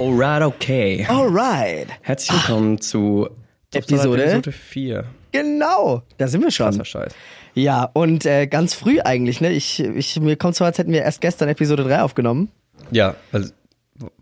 [0.00, 1.06] Alright, okay.
[1.08, 1.88] Alright.
[2.00, 3.28] Herzlich willkommen zu
[3.72, 4.22] Episode?
[4.24, 5.04] Episode 4.
[5.32, 6.66] Genau, da sind wir schon.
[6.70, 7.14] Krasser Scheiß.
[7.54, 9.50] Ja, und äh, ganz früh eigentlich, ne?
[9.52, 12.50] Ich, ich, mir kommt so, als hätten wir erst gestern Episode 3 aufgenommen.
[12.90, 13.52] Ja, also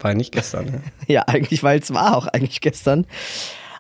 [0.01, 0.65] war nicht gestern.
[0.67, 0.83] Ne?
[1.07, 3.07] Ja, eigentlich, weil es war auch eigentlich gestern.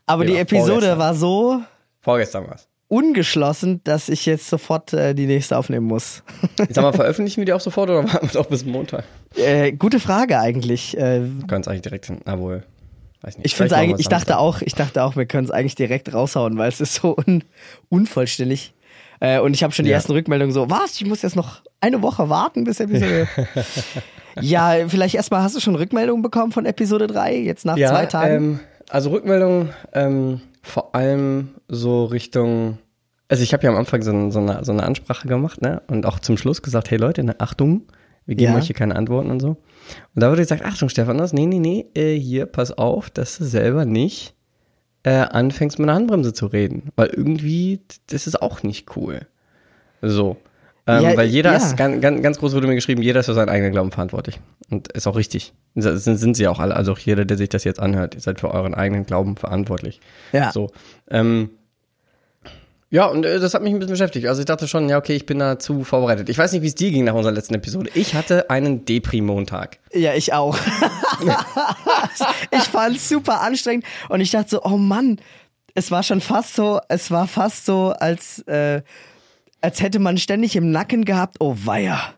[0.06, 0.98] Aber Ja, die Episode vorgestern.
[1.00, 1.60] war so
[2.00, 2.67] Vorgestern war's.
[2.88, 6.22] Ungeschlossen, dass ich jetzt sofort äh, die nächste aufnehmen muss.
[6.68, 9.04] Ich sag mal, veröffentlichen wir die auch sofort oder warten wir doch bis Montag?
[9.36, 10.96] äh, gute Frage eigentlich.
[10.96, 12.18] Äh, Wir können es eigentlich direkt hin.
[12.24, 12.64] Na wohl.
[13.20, 13.46] Weiß nicht.
[13.60, 16.68] ich eigentlich, ich dachte auch, ich dachte auch, wir können es eigentlich direkt raushauen, weil
[16.68, 17.42] es ist so un,
[17.88, 18.72] unvollständig.
[19.20, 19.96] Äh, und ich habe schon die Ja.
[19.96, 20.94] ersten Rückmeldungen so, was?
[21.00, 23.26] Ich muss jetzt noch eine Woche warten bis Episode.
[24.40, 28.06] ja, vielleicht erstmal hast du schon Rückmeldungen bekommen von Episode 3, jetzt nach ja, zwei
[28.06, 28.34] Tagen.
[28.34, 32.78] Ähm, also Rückmeldung ähm, vor allem so Richtung.
[33.28, 35.82] Also ich habe ja am Anfang so, so, eine, so eine Ansprache gemacht, ne?
[35.88, 37.82] Und auch zum Schluss gesagt, hey Leute, ne, Achtung,
[38.24, 38.58] wir geben Ja.
[38.58, 39.48] euch hier keine Antworten und so.
[39.48, 39.58] Und
[40.22, 43.84] da wurde gesagt, Achtung, Stephanos, nee, nee, nee, äh, hier, pass auf, dass du selber
[43.84, 44.34] nicht
[45.02, 46.90] äh, anfängst mit einer Handbremse zu reden.
[46.96, 49.20] Weil irgendwie, das ist auch nicht cool.
[50.02, 50.36] So.
[50.88, 51.56] Ähm, Ja, weil jeder ja.
[51.58, 54.40] ist, ganz, ganz, ganz groß wurde mir geschrieben, jeder ist für seinen eigenen Glauben verantwortlich.
[54.70, 55.52] Und ist auch richtig.
[55.74, 56.74] Das Sind, sind sie auch alle.
[56.74, 60.00] Also auch jeder, der sich das jetzt anhört, ihr seid für euren eigenen Glauben verantwortlich.
[60.32, 60.50] ja.
[60.50, 60.70] So.
[61.10, 61.50] Ähm,
[62.90, 64.26] ja, und äh, das hat mich ein bisschen beschäftigt.
[64.26, 66.30] Also ich dachte schon, ja, okay, ich bin da zu vorbereitet.
[66.30, 67.90] Ich weiß nicht, wie es dir ging nach unserer letzten Episode.
[67.92, 69.78] Ich hatte einen Depri-Montag.
[69.92, 70.56] Ja, ich auch.
[72.50, 75.20] ich fand es super anstrengend und ich dachte so, oh Mann,
[75.74, 78.80] es war schon fast so, es war fast so, als, äh,
[79.60, 82.14] als hätte man ständig im Nacken gehabt, oh weia.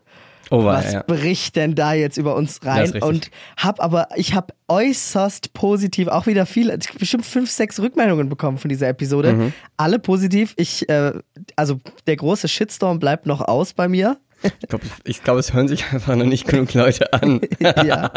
[0.51, 1.03] Oh, war Was ja.
[1.03, 3.01] bricht denn da jetzt über uns rein?
[3.01, 8.57] Und hab aber, ich habe äußerst positiv auch wieder viele, bestimmt fünf, sechs Rückmeldungen bekommen
[8.57, 9.31] von dieser Episode.
[9.31, 9.53] Mhm.
[9.77, 10.53] Alle positiv.
[10.57, 11.13] Ich, äh,
[11.55, 14.17] also der große Shitstorm bleibt noch aus bei mir.
[14.43, 14.85] Ich glaube,
[15.23, 17.41] glaub, es hören sich einfach noch nicht genug Leute an.
[17.59, 18.11] ja.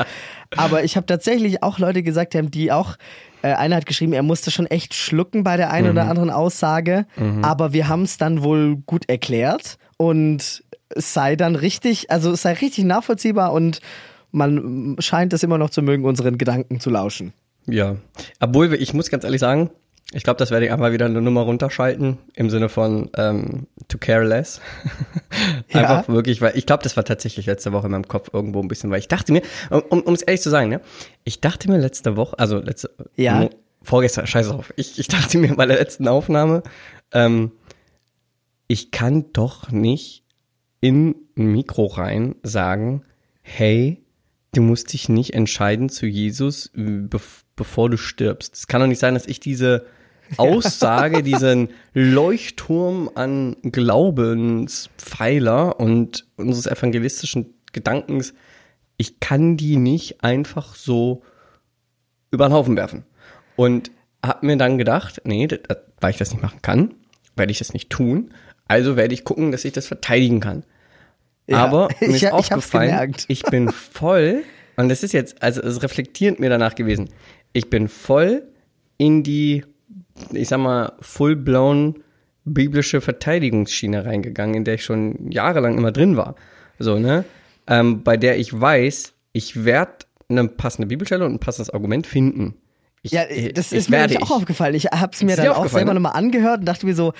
[0.56, 2.97] Aber ich habe tatsächlich auch Leute gesagt haben, die auch,
[3.43, 5.93] äh, einer hat geschrieben, er musste schon echt schlucken bei der einen Mhm.
[5.93, 7.06] oder anderen Aussage,
[7.43, 12.43] aber wir haben es dann wohl gut erklärt und es sei dann richtig, also es
[12.43, 13.81] sei richtig nachvollziehbar und
[14.31, 17.32] man scheint es immer noch zu mögen, unseren Gedanken zu lauschen.
[17.66, 17.97] Ja.
[18.41, 19.71] Obwohl, ich muss ganz ehrlich sagen,
[20.14, 23.98] ich glaube, das werde ich einfach wieder eine Nummer runterschalten im Sinne von ähm, to
[23.98, 24.60] care less.
[25.69, 25.80] Ja.
[25.80, 28.69] einfach wirklich, weil ich glaube, das war tatsächlich letzte Woche in meinem Kopf irgendwo ein
[28.69, 30.80] bisschen, weil ich dachte mir, um um es ehrlich zu sagen, ne,
[31.24, 33.41] ich dachte mir letzte Woche, also letzte, Ja.
[33.41, 33.50] Mo-
[33.82, 36.62] vorgestern, scheiß auf, ich, ich dachte mir bei der letzten Aufnahme,
[37.12, 37.50] ähm,
[38.69, 40.24] ich kann doch nicht
[40.80, 43.03] in ein Mikro rein sagen,
[43.42, 44.04] hey,
[44.53, 48.54] du musst dich nicht entscheiden zu Jesus, äh, bev bevor du stirbst.
[48.54, 49.84] Es kann doch nicht sein, dass ich diese
[50.36, 58.34] Aussage, diesen Leuchtturm an Glaubenspfeiler und unseres evangelistischen Gedankens,
[58.96, 61.22] ich kann die nicht einfach so
[62.30, 63.04] über den Haufen werfen.
[63.56, 63.90] Und
[64.24, 65.60] hab mir dann gedacht, nee, das,
[66.00, 66.94] weil ich das nicht machen kann,
[67.36, 68.32] werde ich das nicht tun.
[68.66, 70.64] Also werde ich gucken, dass ich das verteidigen kann.
[71.46, 73.24] Ja, Aber mir ich- ist ich aufgefallen, gemerkt.
[73.28, 74.42] ich bin voll,
[74.76, 77.10] und das ist jetzt, also es reflektierend mir danach gewesen,
[77.52, 78.42] ich bin voll
[78.96, 79.64] in die,
[80.32, 82.02] ich sag mal, full-blown
[82.44, 86.34] biblische Verteidigungsschiene reingegangen, in der ich schon jahrelang immer drin war.
[86.78, 87.25] So, ne?
[87.66, 89.92] Ähm, bei der ich weiß, ich werde
[90.28, 92.54] eine passende Bibelstelle und ein passendes Argument finden.
[93.03, 94.42] Ich, Ja, ich- das ich ist mir werde nämlich auch ich.
[94.42, 94.74] aufgefallen.
[94.74, 96.00] Ich habe es mir Ist dann auch selber ne?
[96.00, 97.12] nochmal angehört und dachte mir so,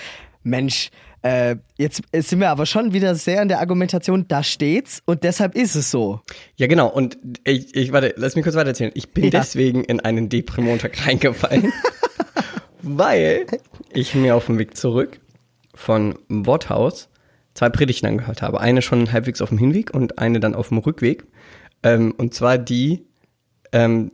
[0.43, 0.91] Mensch,
[1.22, 5.54] äh, jetzt sind wir aber schon wieder sehr in der Argumentation, da steht's und deshalb
[5.54, 6.21] ist es so.
[6.56, 6.88] Ja, genau.
[6.88, 8.93] Und ich, ich warte, lass mich kurz weitererzählen.
[8.94, 9.31] Ich bin Ja.
[9.31, 11.72] deswegen in einen Deprimontag reingefallen,
[12.84, 13.47] weil
[13.93, 15.21] ich mir auf dem Weg zurück
[15.75, 17.09] von Worthaus
[17.55, 18.61] zwei Predigten angehört habe.
[18.61, 21.25] Eine schon halbwegs auf dem Hinweg und eine dann auf dem Rückweg.
[21.83, 23.05] Ähm, und zwar die,
[23.72, 24.11] ähm,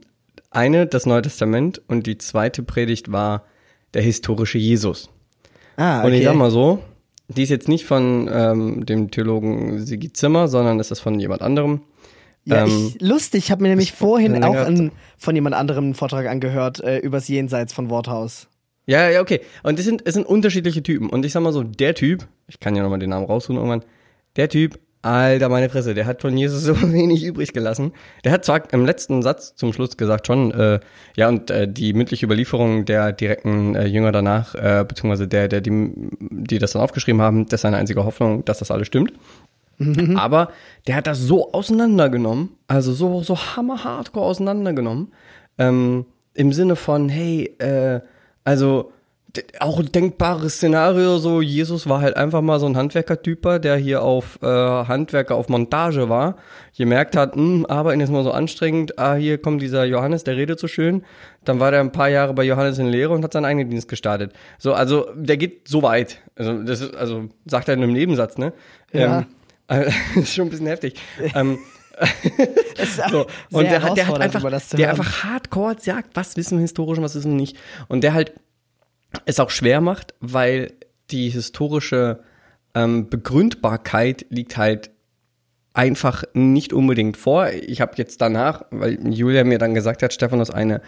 [0.51, 3.45] eine das Neue Testament und die zweite Predigt war
[3.95, 5.09] der historische Jesus.
[5.77, 6.81] Ah, Und ich sag mal so,
[7.29, 11.43] die ist jetzt nicht von ähm, dem Theologen Sigi Zimmer, sondern es ist von jemand
[11.43, 11.83] anderem.
[12.45, 15.95] Ja, Ähm, ich, lustig, ich habe mir nämlich vorhin auch einen, von jemand anderem einen
[15.95, 18.49] Vortrag angehört äh, übers Jenseits von Worthaus.
[18.91, 19.41] Ja, ja, okay.
[19.63, 21.11] Und es sind, es sind unterschiedliche Typen.
[21.11, 23.85] Und ich sag mal so, der Typ, ich kann ja nochmal den Namen raussuchen irgendwann,
[24.35, 27.93] der Typ, alter meine Fresse, der hat von Jesus so wenig übrig gelassen.
[28.25, 30.81] Der hat zwar im letzten Satz zum Schluss gesagt schon, äh,
[31.15, 35.61] ja, und äh, die mündliche Überlieferung der direkten äh, Jünger danach, äh, beziehungsweise der, der,
[35.61, 39.13] die, die das dann aufgeschrieben haben, das ist seine einzige Hoffnung, dass das alles stimmt.
[40.17, 40.51] Aber
[40.89, 45.13] der hat das so auseinandergenommen, also so, so hammer-hardcore auseinandergenommen,
[45.59, 48.01] ähm, im Sinne von, hey, äh,
[48.45, 48.93] also
[49.61, 54.03] Auch ein denkbares Szenario, so Jesus war halt einfach mal so ein Handwerkertyper, der hier
[54.03, 56.37] auf äh, Handwerker auf Montage war,
[56.77, 60.59] gemerkt hat, hm, arbeiten ist mal so anstrengend, ah, hier kommt dieser Johannes, der redet
[60.59, 61.05] so schön.
[61.45, 63.89] Dann war der ein paar Jahre bei Johannes in Lehre und hat seinen eigenen Dienst
[63.89, 64.33] gestartet.
[64.59, 66.19] So, also der geht so weit.
[66.35, 68.53] Also, das ist, also sagt er in einem Nebensatz, ne?
[68.93, 69.27] Ja.
[69.69, 69.91] Ähm, äh,
[70.21, 70.95] ist schon ein bisschen heftig.
[71.37, 71.61] ähm,
[73.11, 73.27] so.
[73.51, 74.91] Und der hat, der hat einfach, der hören.
[74.91, 77.57] einfach hardcore sagt, was wissen wir historisch und was wissen wir nicht.
[77.89, 78.33] Und der halt
[79.27, 80.73] es auch schwer macht, weil
[81.11, 82.21] die historische
[82.75, 84.91] ähm, Begründbarkeit liegt halt
[85.73, 87.49] einfach nicht unbedingt vor.
[87.49, 90.81] Ich habe jetzt danach, weil Julia mir dann gesagt hat, Stephanus, eine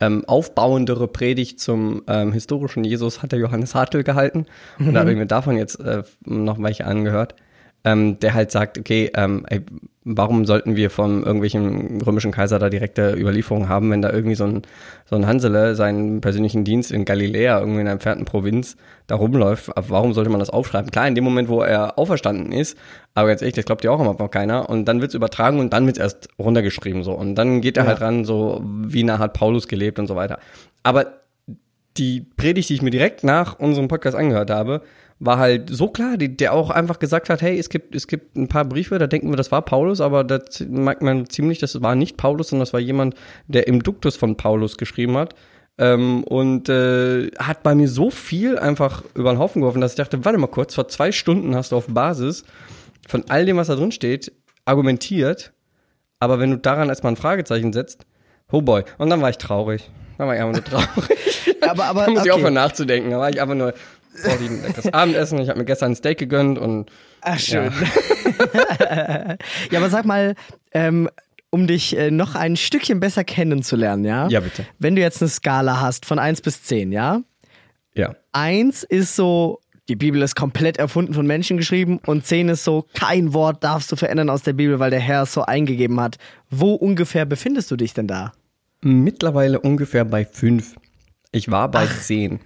[0.00, 4.46] ähm, aufbauendere Predigt zum ähm, historischen Jesus hat der Johannes Hartl gehalten.
[4.78, 7.34] Und da habe ich mir davon jetzt äh, noch welche angehört.
[7.82, 9.62] Ähm, der halt sagt, okay, ähm, ey,
[10.04, 14.44] warum sollten wir von irgendwelchen römischen Kaiser da direkte Überlieferungen haben, wenn da irgendwie so
[14.44, 14.62] ein,
[15.06, 19.70] so ein Hansele seinen persönlichen Dienst in Galiläa, irgendwie in einer entfernten Provinz, da rumläuft.
[19.76, 20.90] Warum sollte man das aufschreiben?
[20.90, 22.76] Klar, in dem Moment, wo er auferstanden ist,
[23.14, 24.68] aber ganz ehrlich, das glaubt ja auch immer noch keiner.
[24.68, 27.12] Und dann wird's übertragen und dann wird's erst runtergeschrieben so.
[27.12, 27.88] Und dann geht er Ja.
[27.88, 30.38] halt ran, so wie nah hat Paulus gelebt und so weiter.
[30.82, 31.14] Aber
[31.96, 34.82] die Predigt, die ich mir direkt nach unserem Podcast angehört habe,
[35.20, 38.36] war halt so klar, die, der auch einfach gesagt hat, hey, es gibt, es gibt
[38.36, 41.80] ein paar Briefe, da denken wir, das war Paulus, aber da merkt man ziemlich, das
[41.82, 43.14] war nicht Paulus, sondern das war jemand,
[43.46, 45.34] der im Duktus von Paulus geschrieben hat.
[45.76, 49.96] Ähm, und äh, hat bei mir so viel einfach über den Haufen geworfen, dass ich
[49.96, 52.44] dachte, warte mal kurz, vor zwei Stunden hast du auf Basis
[53.06, 54.32] von all dem, was da drin steht,
[54.64, 55.52] argumentiert,
[56.18, 58.06] aber wenn du daran erstmal ein Fragezeichen setzt,
[58.50, 59.90] oh boy, und dann war ich traurig.
[60.16, 61.18] Dann war ich einfach nur traurig.
[61.62, 62.38] Aber, aber, Da muss ich okay.
[62.38, 63.10] aufhören nachzudenken.
[63.10, 63.74] Da war ich einfach nur
[64.14, 65.38] vor dem leckeres Abendessen.
[65.40, 66.90] Ich habe mir gestern ein Steak gegönnt und
[67.22, 67.72] Ach, schön.
[69.70, 70.34] Ja, aber sag mal,
[70.72, 71.08] ähm,
[71.50, 74.28] um dich äh, noch ein Stückchen besser kennenzulernen, ja?
[74.28, 74.66] Ja, bitte.
[74.78, 77.22] Wenn du jetzt eine Skala hast von 1 bis 10, ja?
[77.94, 78.14] ja.
[78.32, 82.86] 1 ist so, die Bibel ist komplett erfunden von Menschen geschrieben und 10 ist so,
[82.94, 86.16] kein Wort darfst du verändern aus der Bibel, weil der Herr es so eingegeben hat.
[86.48, 88.32] Wo ungefähr befindest du dich denn da?
[88.82, 90.76] Mittlerweile ungefähr bei fünf.
[91.32, 92.40] Ich war bei zehn.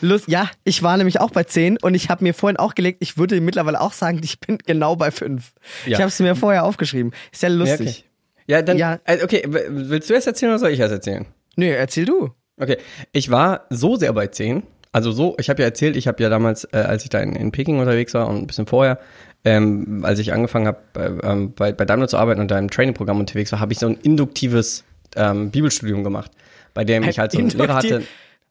[0.00, 2.98] Lust, ja, ich war nämlich auch bei 10 und ich habe mir vorhin auch gelegt,
[3.00, 5.52] ich würde mittlerweile auch sagen, ich bin genau bei 5.
[5.86, 5.92] Ja.
[5.92, 7.12] Ich habe es mir vorher aufgeschrieben.
[7.32, 7.78] Ist ja lustig.
[7.78, 8.04] Ja, okay.
[8.46, 8.98] Ja, dann, Ja.
[9.04, 11.26] äh, okay, willst du es erzählen oder soll ich es erzählen?
[11.56, 12.30] Nö, erzähl du.
[12.56, 12.78] Okay,
[13.12, 14.62] ich war so sehr bei 10.
[14.90, 17.36] Also so, ich habe ja erzählt, ich habe ja damals, äh, als ich da in,
[17.36, 18.98] in Peking unterwegs war und ein bisschen vorher,
[19.44, 22.70] ähm, als ich angefangen habe, äh, ähm, bei, bei Daimler zu arbeiten und da im
[22.70, 24.84] Trainingprogramm unterwegs war, habe ich so ein induktives
[25.14, 26.30] ähm, Bibelstudium gemacht,
[26.74, 28.02] bei dem ich halt so einen Lehrer hatte.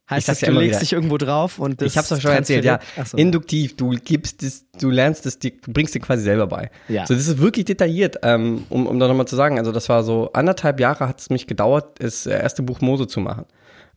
[0.09, 0.79] Heißt das, ja du legst wieder.
[0.79, 2.79] dich irgendwo drauf und das Ich hab's doch schon erzählt, ja.
[3.03, 3.17] so.
[3.17, 6.71] Induktiv, du gibst es, du lernst es, du bringst dir quasi selber bei.
[6.87, 7.05] Ja.
[7.05, 9.59] So, das ist wirklich detailliert, ähm, um, um da nochmal zu sagen.
[9.59, 13.19] Also das war so anderthalb Jahre hat es mich gedauert, das erste Buch Mose zu
[13.19, 13.45] machen.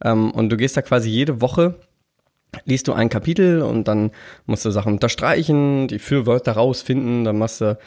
[0.03, 1.77] Ähm, und du gehst da quasi jede Woche,
[2.65, 4.11] liest du ein Kapitel und dann
[4.47, 7.79] musst du Sachen unterstreichen, die Fürwörter rausfinden, dann machst du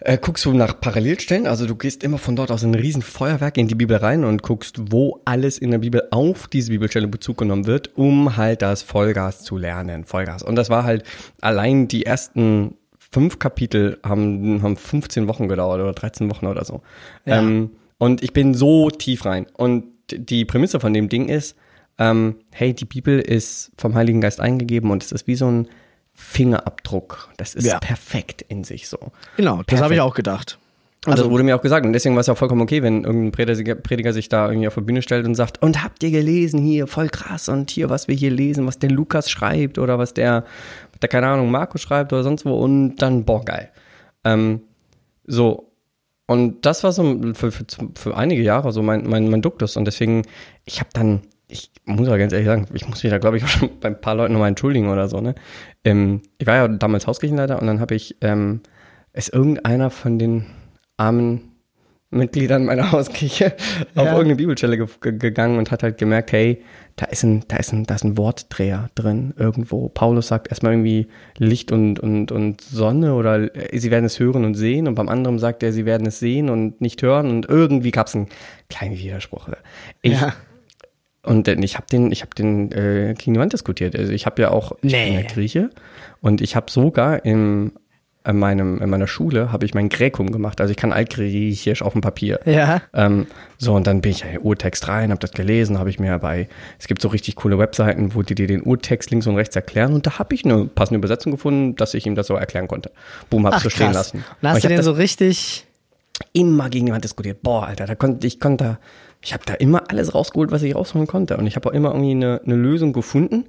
[0.00, 3.02] äh, guckst du nach Parallelstellen, also du gehst immer von dort aus in ein riesen
[3.02, 7.08] Feuerwerk in die Bibel rein und guckst, wo alles in der Bibel auf diese Bibelstelle
[7.08, 10.04] Bezug genommen wird, um halt das Vollgas zu lernen.
[10.04, 10.42] Vollgas.
[10.42, 11.04] Und das war halt
[11.40, 16.82] allein die ersten fünf Kapitel haben, haben 15 Wochen gedauert oder 13 Wochen oder so.
[17.24, 17.38] Ja.
[17.38, 19.46] Ähm, und ich bin so tief rein.
[19.54, 21.56] Und die Prämisse von dem Ding ist,
[21.98, 25.68] ähm, hey, die Bibel ist vom Heiligen Geist eingegeben und es ist wie so ein
[26.14, 27.28] Fingerabdruck.
[27.36, 27.78] Das ist Ja.
[27.78, 28.98] perfekt in sich so.
[29.36, 29.84] Genau, das Perfekt.
[29.84, 30.58] habe ich auch gedacht.
[31.06, 33.04] Also das wurde mir auch gesagt und deswegen war es ja auch vollkommen okay, wenn
[33.04, 36.10] irgendein Prediger, Prediger sich da irgendwie auf die Bühne stellt und sagt, und habt ihr
[36.10, 39.98] gelesen hier, voll krass und hier, was wir hier lesen, was der Lukas schreibt oder
[39.98, 40.44] was der,
[41.02, 43.68] der keine Ahnung, Markus schreibt oder sonst wo und dann, boah, geil.
[44.24, 44.62] Ähm,
[45.26, 45.72] so,
[46.26, 49.84] und das war so für, für, für einige Jahre so mein, mein, mein Duktus und
[49.84, 50.22] deswegen,
[50.64, 53.44] ich habe dann, ich muss ja ganz ehrlich sagen, ich muss mich da glaube ich
[53.44, 55.34] auch schon bei ein paar Leuten nochmal entschuldigen oder so, ne.
[55.84, 58.60] Ähm, ich war ja damals Hauskirchenleiter und dann habe ich, ähm,
[59.12, 60.46] ist irgendeiner von den
[60.96, 61.50] armen
[62.10, 63.54] Mitgliedern meiner Hauskirche
[63.96, 64.12] auf Ja.
[64.12, 66.62] irgendeine Bibelstelle ge ge gegangen und hat halt gemerkt, hey,
[66.96, 69.88] da ist ein, da ist ein, da ist ein Wortdreher drin irgendwo.
[69.88, 74.44] Paulus sagt erstmal irgendwie Licht und, und, und Sonne oder äh, sie werden es hören
[74.44, 77.48] und sehen und beim anderen sagt er, sie werden es sehen und nicht hören und
[77.48, 78.28] irgendwie gab es einen
[78.70, 79.48] kleinen Widerspruch.
[80.02, 80.34] Ich, Ja.
[81.24, 83.96] Und denn ich habe den, ich habe den äh, gegen die Wand diskutiert.
[83.96, 85.10] Also ich habe ja auch, ich Nee.
[85.10, 85.70] bin ja Grieche
[86.20, 87.72] und ich habe sogar im
[88.26, 90.58] in, meinem, in meiner Schule habe ich mein Gräkum gemacht.
[90.58, 92.40] Also ich kann Altgriechisch auf dem Papier.
[92.46, 92.80] Ja.
[92.94, 93.26] Ähm,
[93.58, 96.18] so, und dann bin ich in den Urtext rein, habe das gelesen, habe ich mir
[96.20, 99.54] bei, es gibt so richtig coole Webseiten, wo die dir den Urtext links und rechts
[99.56, 102.66] erklären und da habe ich eine passende Übersetzung gefunden, dass ich ihm das so erklären
[102.66, 102.92] konnte.
[103.28, 104.14] Boom, hab's Ach, so stehen krass.
[104.14, 104.24] lassen.
[104.40, 105.66] Und hast ich du hab den so richtig.
[106.32, 107.42] immer gegen die Wand diskutiert.
[107.42, 108.78] Boah, Alter, da konnte ich konnte,
[109.24, 111.38] ich habe da immer alles rausgeholt, was ich rausholen konnte.
[111.38, 113.46] Und ich habe auch immer irgendwie eine, eine Lösung gefunden.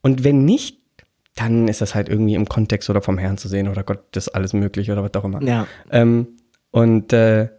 [0.00, 0.78] Und wenn nicht,
[1.34, 4.28] dann ist das halt irgendwie im Kontext oder vom Herrn zu sehen oder Gott, das
[4.28, 5.42] ist alles möglich oder was auch immer.
[5.42, 5.66] Ja.
[5.90, 6.38] Ähm,
[6.70, 7.50] und äh,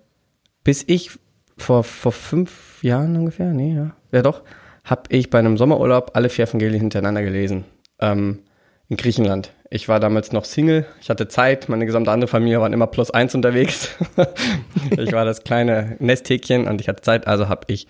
[0.64, 1.12] bis ich
[1.58, 4.42] vor, vor fünf Jahren ungefähr, nee, ja, ja doch,
[4.84, 7.66] habe ich bei einem Sommerurlaub alle vier Evangelien hintereinander gelesen.
[8.00, 8.40] Ähm,
[8.88, 9.54] in Griechenland.
[9.72, 13.12] Ich war damals noch Single, ich hatte Zeit, meine gesamte andere Familie waren immer plus
[13.12, 13.90] eins unterwegs.
[14.98, 17.88] ich war das kleine Nesthäkchen und ich hatte Zeit, also habe ich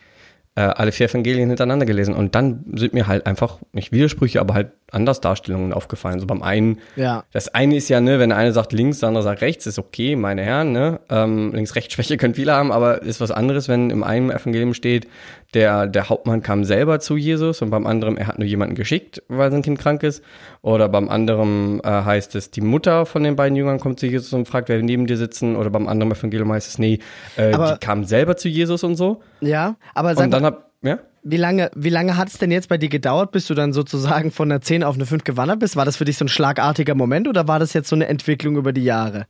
[0.55, 2.13] äh, alle vier Evangelien hintereinander gelesen.
[2.15, 6.19] Und dann sind mir halt einfach, nicht Widersprüche, aber halt anders Darstellungen aufgefallen.
[6.19, 7.23] So beim einen, Ja.
[7.31, 9.79] das eine ist ja, ne, wenn der eine sagt links, der andere sagt rechts, ist
[9.79, 10.99] okay, meine Herren, ne?
[11.09, 15.07] Ähm, Links-Rechts-Schwäche können viele haben, aber ist was anderes, wenn im einen Evangelium steht,
[15.53, 19.23] der, der Hauptmann kam selber zu Jesus und beim anderen, er hat nur jemanden geschickt,
[19.29, 20.23] weil sein Kind krank ist.
[20.61, 24.31] Oder beim anderen äh, heißt es, die Mutter von den beiden Jüngern kommt zu Jesus
[24.33, 25.55] und fragt, wer neben dir sitzen.
[25.55, 26.99] Oder beim anderen Evangelium heißt es, nee,
[27.35, 29.21] äh, Aber- die kam selber zu Jesus und so.
[29.41, 30.99] Ja, aber sag Und dann hab, ja?
[31.23, 34.31] wie lange, wie lange hat es denn jetzt bei dir gedauert, bis du dann sozusagen
[34.31, 35.75] von einer 10 auf eine 5 gewandert bist?
[35.75, 38.55] War das für dich so ein schlagartiger Moment oder war das jetzt so eine Entwicklung
[38.55, 39.25] über die Jahre?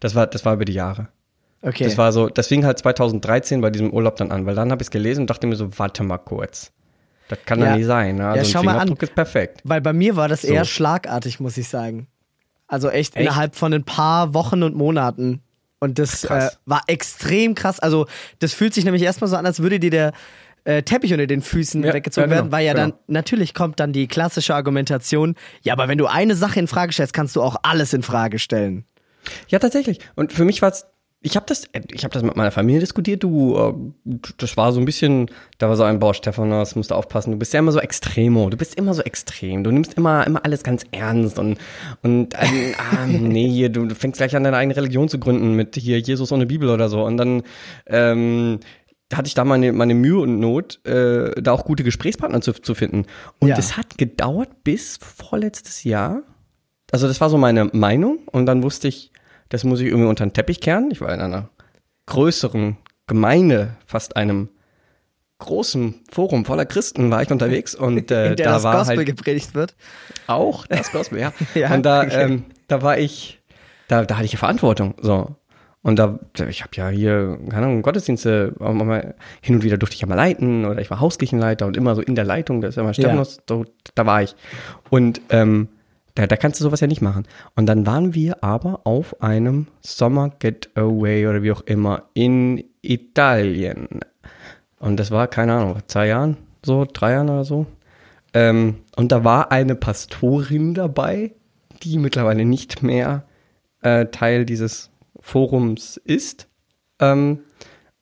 [0.00, 1.08] Das war, das war über die Jahre.
[1.60, 1.84] Okay.
[1.84, 4.80] Das war so, das fing halt 2013 bei diesem Urlaub dann an, weil dann habe
[4.82, 6.70] ich es gelesen und dachte mir so, warte mal kurz.
[7.28, 7.70] Das kann Ja.
[7.70, 8.16] doch nicht sein.
[8.16, 8.28] Ne?
[8.28, 8.92] Also schau ein mal an.
[8.92, 9.60] Ist perfekt.
[9.64, 10.48] Weil bei mir war das So.
[10.48, 12.06] eher schlagartig, muss ich sagen.
[12.68, 13.24] Also echt, Echt?
[13.26, 15.42] innerhalb von ein paar Wochen und Monaten.
[15.80, 17.80] Und das äh, war extrem krass.
[17.80, 18.06] Also
[18.40, 20.12] das fühlt sich nämlich erstmal so an, als würde dir der
[20.64, 22.86] äh, Teppich unter den Füßen Ja, weggezogen ja, genau, werden, weil ja genau.
[22.88, 26.92] dann, natürlich kommt dann die klassische Argumentation, ja, aber wenn du eine Sache in Frage
[26.92, 28.84] stellst, kannst du auch alles in Frage stellen.
[29.48, 30.00] Ja, tatsächlich.
[30.14, 30.86] Und für mich war es,
[31.20, 33.24] ich habe das, ich habe das mit meiner Familie diskutiert.
[33.24, 33.56] Du,
[34.04, 37.32] äh, das war so ein bisschen, da war so ein Bauer, Stephanos, musst du aufpassen.
[37.32, 38.48] Du bist ja immer so extremo.
[38.50, 39.64] Du bist immer so extrem.
[39.64, 41.58] Du nimmst immer, immer alles ganz ernst und
[42.02, 45.54] und ähm, ah, nee, hier, du, du fängst gleich an deine eigene Religion zu gründen
[45.54, 47.02] mit hier Jesus ohne Bibel oder so.
[47.04, 47.42] Und dann
[47.86, 48.60] ähm,
[49.12, 52.76] hatte ich da meine, meine Mühe und Not, äh, da auch gute Gesprächspartner zu, zu
[52.76, 53.06] finden.
[53.40, 53.58] Und Ja.
[53.58, 56.22] es hat gedauert bis vorletztes Jahr.
[56.92, 59.10] Also das war so meine Meinung und dann wusste ich,
[59.48, 60.90] das muss ich irgendwie unter den Teppich kehren.
[60.90, 61.48] Ich war in einer
[62.06, 62.76] größeren
[63.06, 64.48] Gemeinde, fast einem
[65.38, 68.96] großen Forum voller Christen war ich unterwegs und äh, in der da das war Gospel
[68.98, 69.76] halt gepredigt wird.
[70.26, 71.32] auch das Gospel, ja.
[71.54, 72.22] Ja, und da, okay.
[72.24, 73.40] ähm, da war ich,
[73.86, 75.36] da, da hatte ich ja Verantwortung, so.
[75.80, 80.00] Und da, ich habe ja hier, keine Ahnung, Gottesdienste, mal, hin und wieder durfte ich
[80.00, 82.74] ja mal leiten oder ich war Hauskirchenleiter und immer so in der Leitung, da ist
[82.74, 83.64] ja immer Stephanus, so,
[83.94, 84.34] da war ich.
[84.90, 85.68] Und ähm,
[86.18, 87.28] da, da kannst du sowas ja nicht machen.
[87.54, 94.00] Und dann waren wir aber auf einem Summer Getaway oder wie auch immer in Italien.
[94.80, 97.66] Und das war, keine Ahnung, zwei Jahren, so, drei Jahren oder so.
[98.34, 101.34] Ähm, und da war eine Pastorin dabei,
[101.84, 103.22] die mittlerweile nicht mehr
[103.82, 106.48] äh, Teil dieses Forums ist.
[106.98, 107.44] Ähm,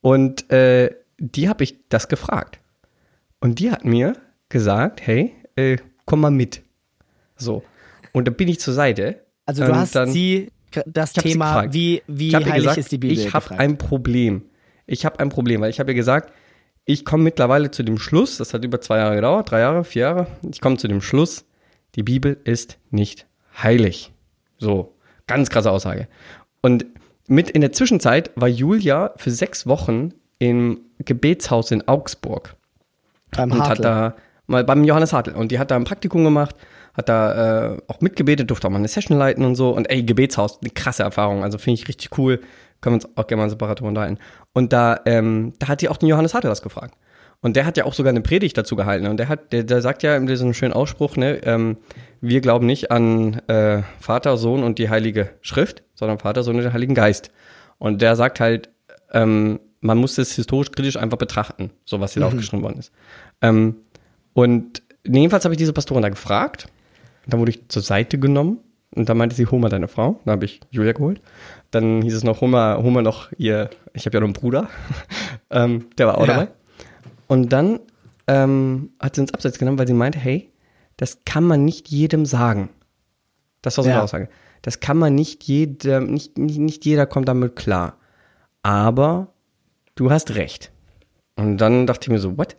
[0.00, 2.60] und äh, die habe ich das gefragt.
[3.40, 4.14] Und die hat mir
[4.48, 6.62] gesagt, hey, äh, komm mal mit.
[7.36, 7.62] So.
[8.16, 9.20] Und da bin ich zur Seite.
[9.44, 10.50] Also du Und hast dann- sie
[10.86, 11.74] das sie Thema, gefragt.
[11.74, 14.42] wie, wie heilig gesagt, ist die Bibel ich habe ein Problem.
[14.86, 16.32] Ich habe ein Problem, weil ich habe ihr gesagt,
[16.86, 20.02] ich komme mittlerweile zu dem Schluss, das hat über zwei Jahre gedauert, drei Jahre, vier
[20.02, 21.44] Jahre, ich komme zu dem Schluss,
[21.94, 23.26] die Bibel ist nicht
[23.62, 24.12] heilig.
[24.56, 24.94] So,
[25.26, 26.08] ganz krasse Aussage.
[26.62, 26.86] Und
[27.28, 32.56] mit in der Zwischenzeit war Julia für sechs Wochen im Gebetshaus in Augsburg
[33.32, 33.82] beim und hat Hartl.
[33.82, 36.56] da mal beim Johannes Hartl und die hat da ein Praktikum gemacht,
[36.96, 40.02] hat da äh, auch mitgebetet, durfte auch mal eine Session leiten und so und ey,
[40.02, 42.40] Gebetshaus, eine krasse Erfahrung, also finde ich richtig cool,
[42.80, 44.18] können wir uns auch gerne mal separat unterhalten.
[44.52, 46.94] Und da, ähm, da hat die auch den Johannes Hartl das gefragt.
[47.42, 49.06] Und der hat ja auch sogar eine Predigt dazu gehalten.
[49.06, 51.76] Und der hat, der, der sagt ja in diesem schönen Ausspruch, ne, ähm,
[52.20, 56.62] wir glauben nicht an äh, Vater, Sohn und die Heilige Schrift, sondern Vater, Sohn und
[56.62, 57.30] den Heiligen Geist.
[57.78, 58.70] Und der sagt halt,
[59.12, 62.90] ähm, man muss das historisch kritisch einfach betrachten, so was hier da aufgeschrieben worden ist.
[63.42, 63.76] Ähm,
[64.32, 66.66] und jedenfalls habe ich diese Pastorin da gefragt.
[67.26, 68.58] Dann wurde ich zur Seite genommen.
[68.94, 70.20] Und dann meinte sie, hol mal deine Frau.
[70.24, 71.20] Dann habe ich Julia geholt.
[71.70, 74.32] Dann hieß es noch, hol mal, hol mal noch ihr, ich habe ja noch einen
[74.34, 74.68] Bruder.
[75.50, 76.34] ähm, der war auch Ja.
[76.34, 76.48] dabei.
[77.26, 77.80] Und dann
[78.26, 80.50] ähm, hat sie uns abseits genommen, weil sie meinte, hey,
[80.96, 82.70] das kann man nicht jedem sagen.
[83.62, 83.96] Das war so Ja.
[83.96, 84.28] eine Aussage.
[84.62, 87.96] Das kann man nicht jedem, nicht, nicht, nicht jeder kommt damit klar.
[88.62, 89.28] Aber
[89.94, 90.70] du hast recht.
[91.36, 92.56] Und dann dachte ich mir so, what?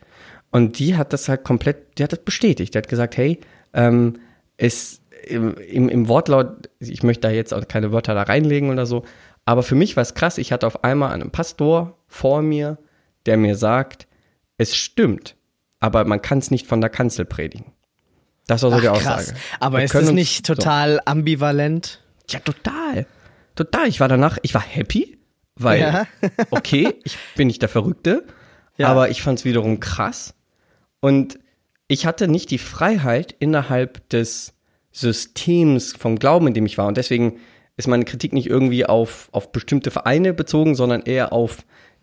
[0.51, 2.73] Und die hat das halt komplett, die hat das bestätigt.
[2.73, 3.39] Die hat gesagt, hey,
[3.73, 4.13] ähm,
[4.57, 8.85] es im, im, im Wortlaut, ich möchte da jetzt auch keine Wörter da reinlegen oder
[8.85, 9.03] so,
[9.45, 12.77] aber für mich war es krass, ich hatte auf einmal einen Pastor vor mir,
[13.25, 14.07] der mir sagt,
[14.57, 15.35] es stimmt,
[15.79, 17.73] aber man kann es nicht von der Kanzel predigen.
[18.47, 19.19] Das war so Ach, die krass.
[19.29, 19.37] Aussage.
[19.59, 22.01] Aber Wir ist das nicht total ambivalent?
[22.27, 22.37] So.
[22.37, 23.05] Ja, total.
[23.55, 23.87] Total.
[23.87, 25.17] Ich war danach, ich war happy,
[25.55, 26.07] weil, Ja.
[26.49, 28.23] okay, ich bin nicht der Verrückte,
[28.77, 28.87] Ja.
[28.89, 30.33] aber ich fand es wiederum krass.
[30.99, 31.39] Und
[31.87, 34.53] ich hatte nicht die Freiheit innerhalb des
[34.91, 36.87] Systems vom Glauben, in dem ich war.
[36.87, 37.39] Und deswegen
[37.77, 41.57] ist meine Kritik nicht irgendwie auf, auf bestimmte Vereine bezogen, sondern eher auf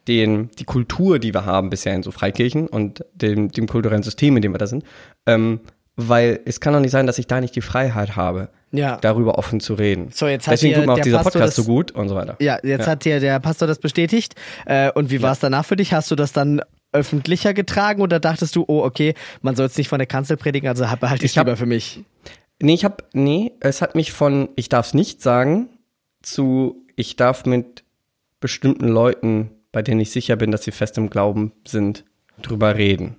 [0.06, 4.36] den, die Kultur, die wir haben bisher in so Freikirchen und dem, dem kulturellen System,
[4.36, 4.84] in dem wir da sind.
[5.26, 5.60] Ähm,
[5.96, 8.96] weil es kann doch nicht sein, dass ich da nicht die Freiheit habe, Ja.
[9.00, 10.08] darüber offen zu reden.
[10.12, 12.14] So, jetzt hat Deswegen tut mir auch dieser Pastor Podcast das- so gut und so
[12.16, 12.36] weiter.
[12.40, 12.92] Ja, jetzt Ja.
[12.92, 14.34] hat dir der Pastor das bestätigt.
[14.66, 15.92] Äh, und wie war es danach für dich?
[15.92, 16.60] Hast du das dann
[16.94, 20.68] öffentlicher getragen oder dachtest du, oh, okay, man soll es nicht von der Kanzel predigen,
[20.68, 22.00] also behalte ich hab- lieber für mich?
[22.62, 25.68] Nee, ich hab, nee, es hat mich von ich darf es nicht sagen
[26.22, 27.82] zu ich darf mit
[28.40, 32.04] bestimmten Leuten, bei denen ich sicher bin, dass sie fest im Glauben sind,
[32.40, 33.16] drüber reden.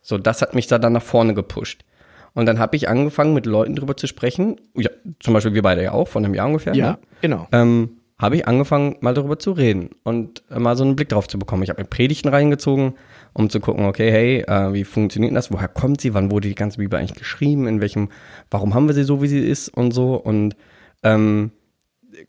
[0.00, 1.84] So, das hat mich da dann nach vorne gepusht.
[2.34, 4.60] Und dann habe ich angefangen, mit Leuten drüber zu sprechen.
[4.74, 6.74] Ja, zum Beispiel wir beide ja auch, von einem Jahr ungefähr.
[6.92, 6.98] ne?
[7.20, 7.48] genau.
[7.50, 11.28] ähm, habe ich angefangen, mal darüber zu reden und äh, mal so einen Blick drauf
[11.28, 11.62] zu bekommen.
[11.62, 12.94] Ich habe mir Predigten reingezogen,
[13.32, 15.52] um zu gucken, okay, hey, äh, wie funktioniert das?
[15.52, 16.14] Woher kommt sie?
[16.14, 17.66] Wann wurde die ganze Bibel eigentlich geschrieben?
[17.68, 18.08] In welchem,
[18.50, 20.14] warum haben wir sie so, wie sie ist und so?
[20.16, 20.56] Und
[21.04, 21.52] ähm,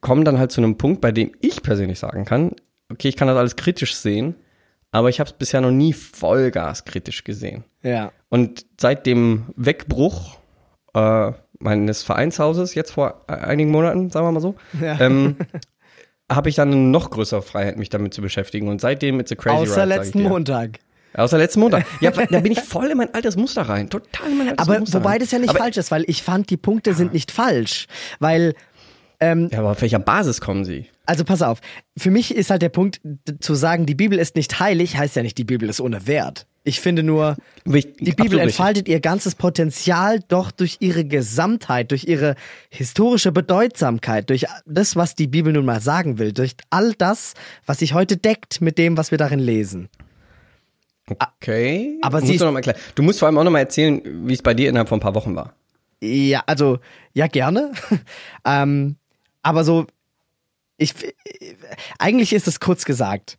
[0.02, 2.52] kommen dann halt zu einem Punkt, bei dem ich persönlich sagen kann,
[2.92, 4.36] okay, ich kann das alles kritisch sehen,
[4.92, 7.64] aber ich habe es bisher noch nie Vollgas kritisch gesehen.
[7.82, 8.12] Ja.
[8.30, 10.38] Und seit dem Wegbruch
[10.94, 15.00] äh, meines Vereinshauses, jetzt vor e- einigen Monaten, sagen wir mal so, Ja.
[15.00, 15.36] ähm,
[16.32, 18.68] habe ich dann eine noch größere Freiheit, mich damit zu beschäftigen.
[18.68, 20.24] Und seitdem it's a crazy Außer ride, letzten.
[20.24, 20.80] Montag.
[21.14, 21.86] Außer letzten Montag.
[22.02, 23.90] Ja, da bin ich voll in mein altes Muster rein.
[23.90, 25.20] Total in mein altes Aber Muster wobei rein.
[25.20, 27.88] das ja nicht aber, falsch ist, weil ich fand, die Punkte sind nicht falsch.
[28.20, 28.54] Weil
[29.20, 30.86] ähm, Ja, aber auf welcher Basis kommen sie?
[31.06, 31.60] Also pass auf,
[31.98, 33.02] für mich ist halt der Punkt
[33.40, 36.46] zu sagen, die Bibel ist nicht heilig, heißt ja nicht, die Bibel ist ohne Wert.
[36.64, 38.42] Ich finde nur, Wicht- die Bibel richtig.
[38.42, 42.36] entfaltet ihr ganzes Potenzial doch durch ihre Gesamtheit, durch ihre
[42.70, 47.34] historische Bedeutsamkeit, durch das, was die Bibel nun mal sagen will, durch all das,
[47.66, 49.90] was sich heute deckt mit dem, was wir darin lesen.
[51.08, 51.98] Okay.
[52.02, 54.42] Aber musst sie du, ist- du musst vor allem auch noch mal erzählen, wie es
[54.44, 55.54] bei dir innerhalb von ein paar Wochen war.
[56.02, 56.80] Ja, also,
[57.14, 57.72] ja, gerne.
[58.46, 58.96] ähm,
[59.42, 59.88] aber so,
[60.78, 60.94] ich,
[61.98, 63.38] eigentlich ist es kurz gesagt.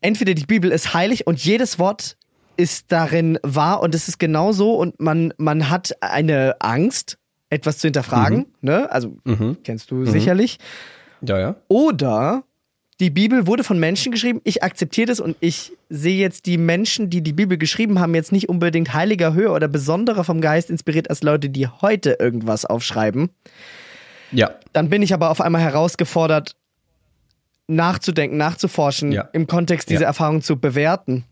[0.00, 2.16] Entweder die Bibel ist heilig und jedes Wort
[2.62, 7.18] ist darin wahr und es ist genau so und man, man hat eine Angst,
[7.50, 8.90] etwas zu hinterfragen, ne?
[8.90, 9.16] Also,
[9.64, 10.58] kennst du sicherlich.
[11.20, 11.56] Ja, ja.
[11.68, 12.44] Oder
[13.00, 17.10] die Bibel wurde von Menschen geschrieben, ich akzeptiere das und ich sehe jetzt die Menschen,
[17.10, 21.10] die die Bibel geschrieben haben, jetzt nicht unbedingt heiliger, höher oder besonderer vom Geist inspiriert
[21.10, 23.30] als Leute, die heute irgendwas aufschreiben.
[24.30, 24.52] Ja.
[24.72, 26.56] Dann bin ich aber auf einmal herausgefordert,
[27.66, 29.28] nachzudenken, nachzuforschen, Ja.
[29.32, 30.06] im Kontext dieser Ja.
[30.08, 31.24] Erfahrung zu bewerten.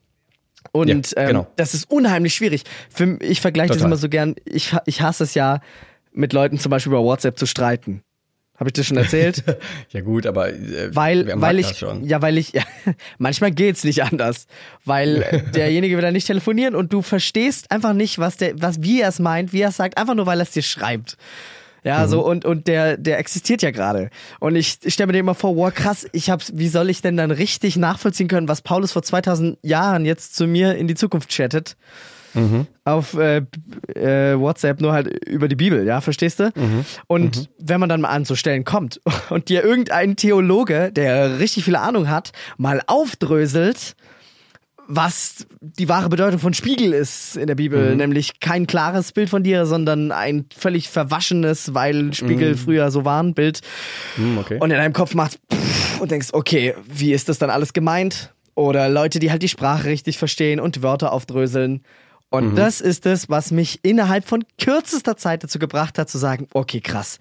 [0.73, 1.47] Und Ja, ähm, genau.
[1.57, 2.65] das ist unheimlich schwierig.
[2.89, 5.61] Für, ich vergleiche das immer so gern, ich, ich hasse es ja,
[6.13, 8.03] mit Leuten zum Beispiel über WhatsApp zu streiten.
[8.61, 9.43] Habe ich das schon erzählt?
[9.91, 12.63] Ja gut, aber äh, weil, weil ich, ja, weil ich, ja,
[13.19, 14.47] manchmal geht's nicht anders,
[14.85, 19.01] weil derjenige will dann nicht telefonieren und du verstehst einfach nicht, was der, was, wie
[19.01, 21.17] er es meint, wie er es sagt, einfach nur, weil er es dir schreibt.
[21.85, 22.09] Ja, Mhm.
[22.11, 24.11] so, und, und der, der existiert ja gerade.
[24.39, 27.03] Und ich, ich stelle mir den immer vor, wow, krass, ich hab's, wie soll ich
[27.03, 30.95] denn dann richtig nachvollziehen können, was Paulus vor 2000 Jahren jetzt zu mir in die
[30.95, 31.77] Zukunft chattet?
[32.33, 32.69] Mhm.
[32.85, 33.39] Auf äh,
[33.95, 36.53] äh, WhatsApp nur halt über die Bibel, ja, verstehst du?
[36.55, 36.85] Mhm.
[37.09, 41.65] Und wenn man dann mal an so Stellen kommt und dir irgendein Theologe, der richtig
[41.65, 43.97] viel Ahnung hat, mal aufdröselt,
[44.93, 49.45] was die wahre Bedeutung von Spiegel ist in der Bibel, nämlich kein klares Bild von
[49.45, 53.61] dir, sondern ein völlig verwaschenes, weil Spiegel früher so waren, Bild.
[54.17, 54.59] Hm, okay.
[54.59, 55.39] Und in deinem Kopf macht
[56.01, 58.35] und denkst, okay, wie ist das dann alles gemeint?
[58.57, 61.83] Oder Leute, die halt die Sprache richtig verstehen und Wörter aufdröseln.
[62.29, 66.49] Und das ist es, was mich innerhalb von kürzester Zeit dazu gebracht hat, zu sagen,
[66.53, 67.19] okay, krass.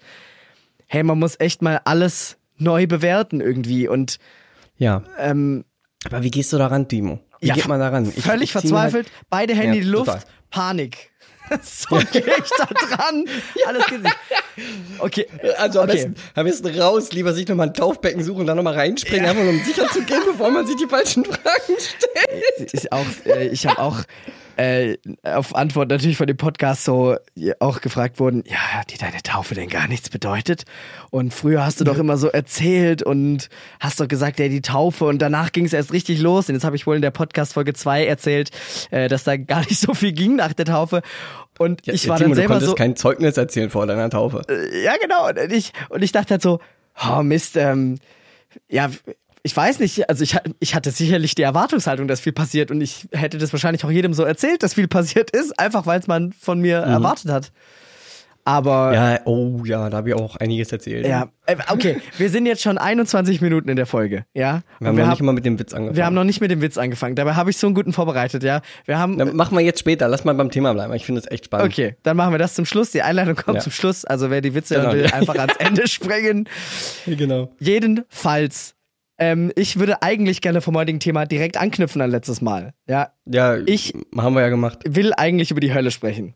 [0.86, 3.86] Hey, man muss echt mal alles neu bewerten irgendwie.
[3.86, 4.18] Und
[4.76, 5.04] ja.
[5.18, 5.64] ähm,
[6.04, 7.20] Aber wie gehst du daran, Timo?
[7.40, 8.12] Wie ja, geht man daran?
[8.14, 10.22] Ich- völlig ich mir halt- verzweifelt, beide Hände Ja, in die Luft, total.
[10.50, 11.10] Panik.
[11.64, 13.24] so gehe ich da dran.
[13.66, 14.16] Alles geht nicht.
[15.00, 15.26] Okay,
[15.58, 15.94] Also am, okay.
[15.96, 19.42] besten, am besten raus, lieber sich nochmal ein Taufbecken suchen und dann nochmal reinspringen, einfach
[19.42, 22.72] nur um sicher zu gehen, bevor man sich die falschen Fragen stellt.
[22.72, 23.98] ist auch, äh, ich habe auch
[24.60, 28.98] äh, auf Antwort natürlich von dem Podcast so ja, auch gefragt worden, ja, hat dir
[28.98, 30.64] deine Taufe denn gar nichts bedeutet?
[31.10, 33.48] Und früher hast du doch immer so erzählt und
[33.80, 36.48] hast doch gesagt, ja, die Taufe und danach ging es erst richtig los.
[36.48, 38.50] Und jetzt habe ich wohl in der Podcast Folge 2 erzählt,
[38.90, 41.00] äh, dass da gar nicht so viel ging nach der Taufe.
[41.58, 44.42] Und ich war Timo, dann du selber konntest so, kein Zeugnis erzählen vor deiner Taufe.
[44.84, 45.28] ja, genau.
[45.28, 46.60] Und ich, und ich dachte halt so,
[47.08, 47.98] oh Mist, ähm,
[48.68, 48.90] ja,
[49.42, 53.08] ich weiß nicht, also ich, ich hatte sicherlich die Erwartungshaltung, dass viel passiert und ich
[53.12, 56.32] hätte das wahrscheinlich auch jedem so erzählt, dass viel passiert ist, einfach weil es man
[56.32, 57.52] von mir erwartet hat.
[58.42, 61.06] Aber Ja, oh ja, da habe ich auch einiges erzählt.
[61.06, 64.62] ja, äh, okay, wir sind jetzt schon 21 Minuten in der Folge, ja?
[64.78, 65.96] Wir haben Und noch haben- nicht mal mit dem Witz angefangen.
[65.96, 67.16] wir haben noch nicht mit dem Witz angefangen.
[67.16, 68.62] Dabei habe ich so einen guten vorbereitet, ja?
[68.86, 70.08] Wir haben Dann machen wir jetzt später.
[70.08, 70.92] Lass mal beim Thema bleiben.
[70.94, 71.70] Ich finde es echt spannend.
[71.70, 72.90] Okay, dann machen wir das zum Schluss.
[72.92, 73.60] Die Einleitung kommt Ja.
[73.62, 74.06] zum Schluss.
[74.06, 74.92] Also wer die Witze Genau.
[74.94, 76.48] will, einfach ans Ende springen.
[77.06, 77.52] Genau.
[77.60, 78.74] Jedenfalls,
[79.20, 82.72] ähm, ich würde eigentlich gerne vom heutigen Thema direkt anknüpfen an letztes Mal.
[82.88, 84.80] Ja, Ja, Ich- haben wir ja gemacht.
[84.88, 86.34] will eigentlich über die Hölle sprechen.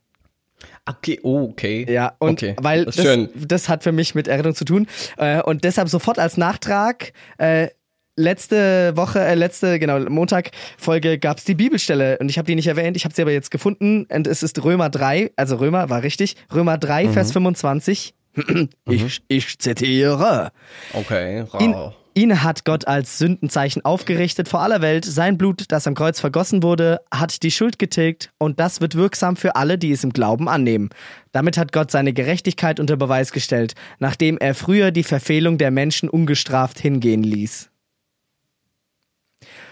[0.87, 1.87] Okay, oh, okay.
[1.91, 2.55] Ja, und okay.
[2.61, 4.87] weil das das, das hat für mich mit Errettung zu tun.
[5.17, 7.69] Äh, und deshalb sofort als Nachtrag, äh,
[8.17, 12.67] letzte Woche, äh, letzte, genau, Montag-Folge gab es die Bibelstelle und ich habe die nicht
[12.69, 16.03] erwähnt, ich habe sie aber jetzt gefunden und es ist Römer 3, also Römer war
[16.03, 17.13] richtig, Römer 3, Mhm.
[17.13, 18.15] Vers 25.
[18.89, 20.53] ich, ich zitiere.
[20.93, 21.95] Okay, rau.
[22.15, 25.05] Ihn hat Gott als Sündenzeichen aufgerichtet vor aller Welt.
[25.05, 29.37] Sein Blut, das am Kreuz vergossen wurde, hat die Schuld getilgt und das wird wirksam
[29.37, 30.91] für alle, die es im Glauben annehmen.
[31.33, 36.09] Damit hat Gott seine Gerechtigkeit unter Beweis gestellt, nachdem er früher die Verfehlung der Menschen
[36.09, 37.71] ungestraft hingehen ließ.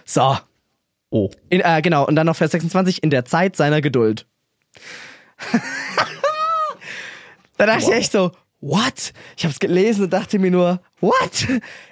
[0.04, 0.36] So,
[1.10, 1.30] Oh.
[1.50, 4.26] in, äh, genau, und dann noch Vers 26, in der Zeit seiner Geduld.
[7.58, 9.12] da dachte ich echt so, what?
[9.36, 11.46] Ich hab's gelesen und dachte mir nur, what?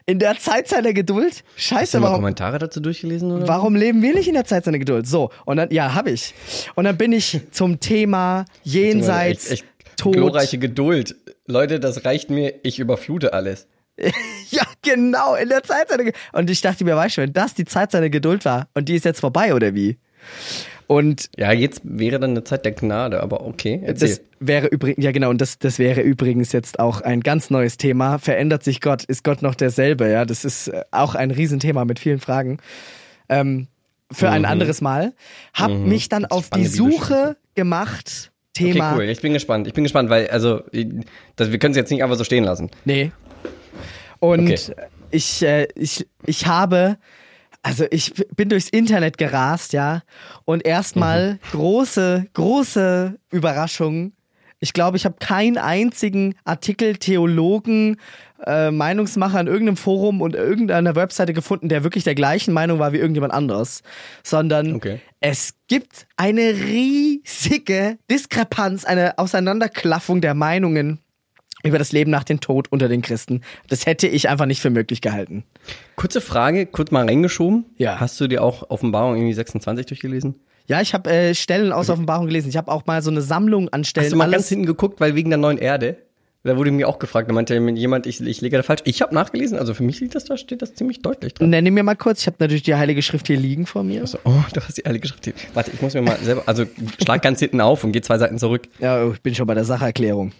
[0.07, 1.35] In der Zeit seiner Geduld?
[1.35, 3.31] Hast du Scheiße, mal warum, Kommentare dazu durchgelesen?
[3.33, 3.47] Oder?
[3.47, 5.07] warum leben wir nicht in der Zeit seiner Geduld?
[5.07, 6.33] So, und dann, ja, hab ich.
[6.77, 10.15] Und dann bin ich zum Thema Jenseits, Echt, echt Tod.
[10.15, 11.17] glorreiche Geduld.
[11.47, 12.55] Leute, das reicht mir.
[12.63, 13.67] Ich überflute alles.
[14.53, 16.17] Ja, genau, in der Zeit seiner Geduld.
[16.33, 18.97] Und ich dachte mir, weißt du, wenn das die Zeit seiner Geduld war und die
[18.97, 19.97] ist jetzt vorbei, oder wie?
[20.91, 23.81] Und Ja, jetzt wäre dann eine Zeit der Gnade, aber okay.
[23.85, 24.09] Erzähl.
[24.09, 27.77] Das wäre übrigens, ja genau, und das, das wäre übrigens jetzt auch ein ganz neues
[27.77, 28.19] Thema.
[28.19, 29.05] Verändert sich Gott?
[29.05, 30.11] Ist Gott noch derselbe?
[30.11, 32.59] Ja, das ist äh, auch ein Riesenthema mit vielen Fragen.
[33.29, 33.69] Ähm,
[34.11, 35.13] für ein anderes Mal.
[35.55, 36.67] Hab mich dann auf die Mhm.
[36.67, 38.33] Suche gemacht.
[38.55, 38.95] Thema.
[38.95, 39.09] Okay, cool.
[39.11, 39.69] Ich bin gespannt.
[39.69, 40.63] Ich bin gespannt, weil, also,
[41.37, 42.69] das, wir können es jetzt nicht einfach so stehen lassen.
[42.85, 43.13] Nee.
[44.19, 44.59] Und Okay.
[45.13, 46.97] ich, äh, ich, ich habe,
[47.63, 50.03] also ich bin durchs Internet gerast, ja,
[50.45, 51.39] und erstmal Mhm.
[51.53, 54.13] große, große Überraschung.
[54.63, 57.97] Ich glaube, ich habe keinen einzigen Artikel, Theologen,
[58.45, 62.93] äh, Meinungsmacher in irgendeinem Forum und irgendeiner Webseite gefunden, der wirklich der gleichen Meinung war
[62.93, 63.83] wie irgendjemand anderes,
[64.23, 65.01] sondern Okay.
[65.21, 71.01] es gibt eine riesige Diskrepanz, eine Auseinanderklaffung der Meinungen
[71.65, 73.43] über das Leben nach dem Tod unter den Christen.
[73.69, 75.45] Das hätte ich einfach nicht für möglich gehalten.
[75.97, 77.65] Kurze Frage, kurz mal reingeschoben.
[77.77, 78.01] Ja.
[78.01, 80.35] Hast du dir auch Offenbarung irgendwie 26 durchgelesen?
[80.67, 82.49] Ja, ich habe äh, Stellen aus Offenbarung gelesen.
[82.49, 84.05] Ich habe auch mal so eine Sammlung an Stellen.
[84.07, 85.97] Hast du mal alles- ganz hinten geguckt, weil wegen der neuen Erde?
[86.43, 88.81] Da wurde mir auch gefragt, da meinte jemand, ich, ich lege da falsch.
[88.87, 91.51] Ich habe nachgelesen, also für mich liegt das da, steht das ziemlich deutlich dran.
[91.51, 92.21] Nenne mir mal kurz.
[92.23, 94.07] Ich habe natürlich die Heilige Schrift hier liegen vor mir.
[94.07, 95.37] So, oh, du hast die alle geschrieben.
[95.53, 96.65] Warte, ich muss mir mal selber, also
[97.03, 98.69] schlag ganz hinten auf und geh zwei Seiten zurück.
[98.79, 100.33] Ja, ich bin schon bei der Sacherklärung.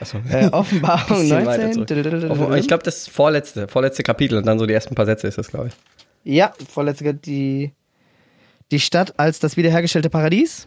[0.00, 0.18] Achso.
[0.30, 1.86] Äh, Offenbarung Bisschen weiter 19.
[2.20, 2.30] zurück.
[2.30, 5.38] Auf- Ich glaube, das vorletzte, vorletzte Kapitel und dann so die ersten paar Sätze ist
[5.38, 5.74] das, glaube ich.
[6.24, 7.72] Ja, vorletzte die
[8.70, 10.66] die Stadt als das wiederhergestellte Paradies.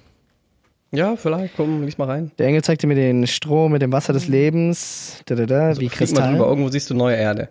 [0.91, 2.31] Ja, vielleicht, komm, lies mal rein.
[2.39, 5.87] Der Engel zeigte mir den Strom mit dem Wasser des Lebens, da, da, da, wie
[5.87, 6.47] Flieg mal drüber, Kristall.
[6.49, 7.49] irgendwo siehst du neue Erde.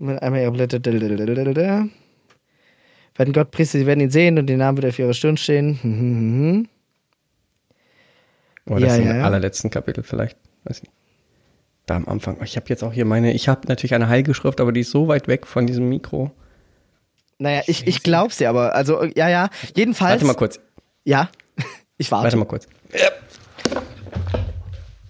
[0.00, 0.78] Einmal ihre Blätter.
[0.80, 1.88] Da, da, da, da, da.
[3.16, 5.78] Werden Gott Priester, sie werden ihn sehen und den Namen wird auf ihrer Stirn stehen.
[5.82, 6.68] Hm, hm, hm, hm.
[8.66, 9.24] Oder das Ja, ist ja, im ja.
[9.24, 10.36] allerletzten Kapitel vielleicht.
[10.68, 10.92] Weiß nicht.
[11.86, 12.36] Da am Anfang.
[12.44, 14.90] Ich habe jetzt auch hier meine, ich habe natürlich eine heilige Schrift, aber die ist
[14.90, 16.30] so weit weg von diesem Mikro.
[17.38, 18.74] Naja, ich, ich glaub's dir aber.
[18.74, 19.48] Also, ja, ja.
[19.74, 20.12] Jedenfalls.
[20.12, 20.60] Warte mal kurz.
[21.04, 21.30] Ja.
[22.00, 22.22] Ich warte.
[22.22, 22.68] Warte mal kurz.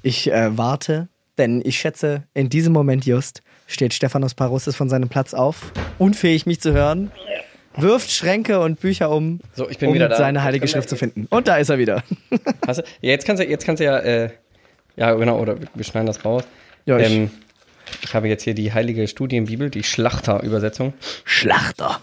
[0.02, 5.10] Ich äh, warte, denn ich schätze, in diesem Moment just steht Stephanos Parussis von seinem
[5.10, 7.12] Platz auf, unfähig mich zu hören,
[7.76, 11.26] wirft Schränke und Bücher um, So, um seine heilige Schrift zu finden.
[11.28, 12.02] Und da ist er wieder.
[12.66, 14.30] Hast du, ja, jetzt kannst du, jetzt kannst du ja, äh,
[14.98, 16.44] ja genau, oder wir schneiden das raus.
[16.86, 17.30] Ja, ich- ähm,
[18.02, 20.92] ich habe jetzt hier die heilige Studienbibel, die Schlachter-Übersetzung.
[21.24, 22.00] Schlachter.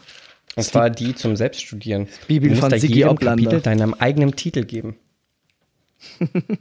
[0.55, 2.08] Und zwar die zum Selbststudieren.
[2.27, 3.43] Bibel du musst von da Sigi jedem Oplander.
[3.43, 4.95] Kapitel deinem eigenen Titel geben.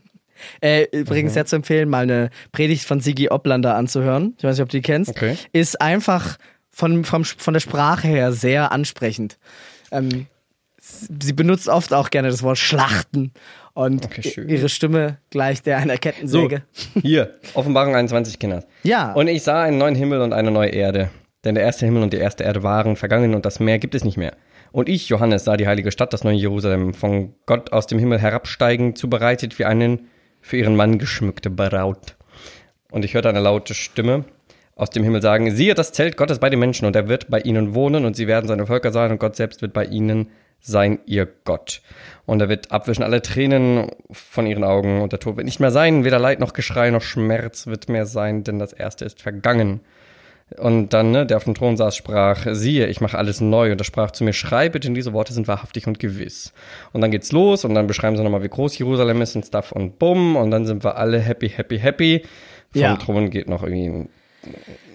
[0.60, 4.34] Äh, übrigens sehr zu empfehlen, mal eine Predigt von Sigi Oplander anzuhören.
[4.36, 5.10] Ich weiß nicht, ob du die kennst.
[5.10, 5.38] Okay.
[5.52, 6.36] Ist einfach
[6.70, 9.38] von, vom, von der Sprache her sehr ansprechend.
[9.90, 10.26] Ähm,
[10.78, 13.32] sie benutzt oft auch gerne das Wort Schlachten.
[13.74, 16.62] Und Okay, ihre Stimme gleicht der einer Kettensäge.
[17.02, 18.64] Hier, Offenbarung 21, Kinder.
[18.84, 19.12] Ja.
[19.12, 21.10] Und ich sah einen neuen Himmel und eine neue Erde.
[21.44, 24.04] Denn der erste Himmel und die erste Erde waren vergangen und das Meer gibt es
[24.04, 24.34] nicht mehr.
[24.70, 28.18] Und ich, Johannes, sah die heilige Stadt, das neue Jerusalem, von Gott aus dem Himmel
[28.18, 30.08] herabsteigen, zubereitet wie einen
[30.40, 32.16] für ihren Mann geschmückte Braut.
[32.90, 34.24] Und ich hörte eine laute Stimme
[34.76, 37.40] aus dem Himmel sagen, siehe das Zelt Gottes bei den Menschen und er wird bei
[37.40, 40.28] ihnen wohnen und sie werden seine Völker sein und Gott selbst wird bei ihnen
[40.64, 41.82] sein ihr Gott.
[42.24, 45.70] Und er wird abwischen alle Tränen von ihren Augen und der Tod wird nicht mehr
[45.70, 49.80] sein, weder Leid noch Geschrei noch Schmerz wird mehr sein, denn das Erste ist vergangen.
[50.58, 53.72] Und dann, ne, der auf dem Thron saß, sprach, siehe, ich mache alles neu.
[53.72, 56.52] Und er sprach zu mir, schreibe, denn diese Worte sind wahrhaftig und gewiss.
[56.92, 59.72] Und dann geht's los und dann beschreiben sie nochmal, wie groß Jerusalem ist und Stuff
[59.72, 60.36] und bumm.
[60.36, 62.22] Und dann sind wir alle happy, happy, happy.
[62.72, 62.96] Vom Ja.
[62.96, 64.08] Thron geht noch irgendwie ein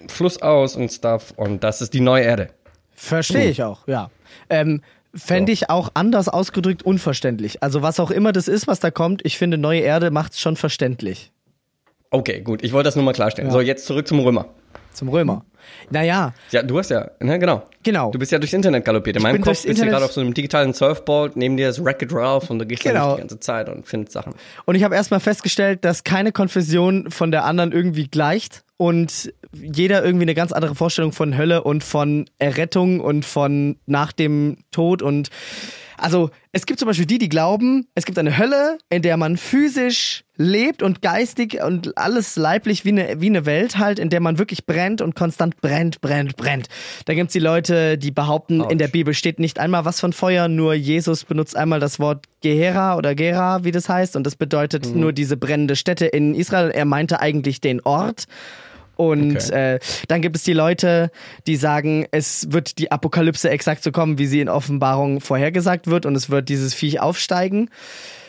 [0.08, 1.32] Fluss aus und Stuff.
[1.36, 2.48] Und das ist die neue Erde.
[2.94, 4.10] Verstehe ich auch, ja.
[4.48, 4.82] Ähm,
[5.14, 7.62] Fände ich auch anders ausgedrückt unverständlich.
[7.62, 10.40] Also was auch immer das ist, was da kommt, ich finde, neue Erde macht es
[10.40, 11.32] schon verständlich.
[12.10, 12.62] Okay, gut.
[12.62, 13.50] Ich wollte das nur mal klarstellen.
[13.50, 14.46] So, jetzt zurück zum Römer.
[14.92, 15.44] Zum Römer.
[15.90, 17.62] Naja, Ja, du hast ja, ne, genau.
[17.82, 18.10] Genau.
[18.10, 19.16] Du bist ja durchs Internet galoppiert.
[19.16, 21.84] In meinem Kopf bist du Internet- gerade auf so einem digitalen Surfboard, neben dir ist
[21.84, 23.00] Wreck-It Ralph und du gehst Genau.
[23.02, 23.14] genau.
[23.16, 24.34] die ganze Zeit und findest Sachen.
[24.64, 30.02] Und ich habe erstmal festgestellt, dass keine Konfession von der anderen irgendwie gleicht und jeder
[30.04, 35.02] irgendwie eine ganz andere Vorstellung von Hölle und von Errettung und von nach dem Tod
[35.02, 35.28] und
[36.00, 39.36] also es gibt zum Beispiel die, die glauben, es gibt eine Hölle, in der man
[39.36, 44.20] physisch lebt und geistig und alles leiblich wie eine, wie eine Welt halt, in der
[44.20, 46.68] man wirklich brennt und konstant brennt, brennt, brennt.
[47.04, 50.48] Da gibt's die Leute, die behaupten, in der Bibel steht nicht einmal was von Feuer,
[50.48, 54.94] nur Jesus benutzt einmal das Wort Gehera oder Gera, wie das heißt, und das bedeutet
[54.94, 56.70] nur diese brennende Stätte in Israel.
[56.70, 58.24] Er meinte eigentlich den Ort.
[59.00, 59.74] Und Okay.
[59.76, 61.10] äh, dann gibt es die Leute,
[61.46, 66.04] die sagen, es wird die Apokalypse exakt so kommen, wie sie in Offenbarung vorhergesagt wird
[66.04, 67.70] und es wird dieses Viech aufsteigen.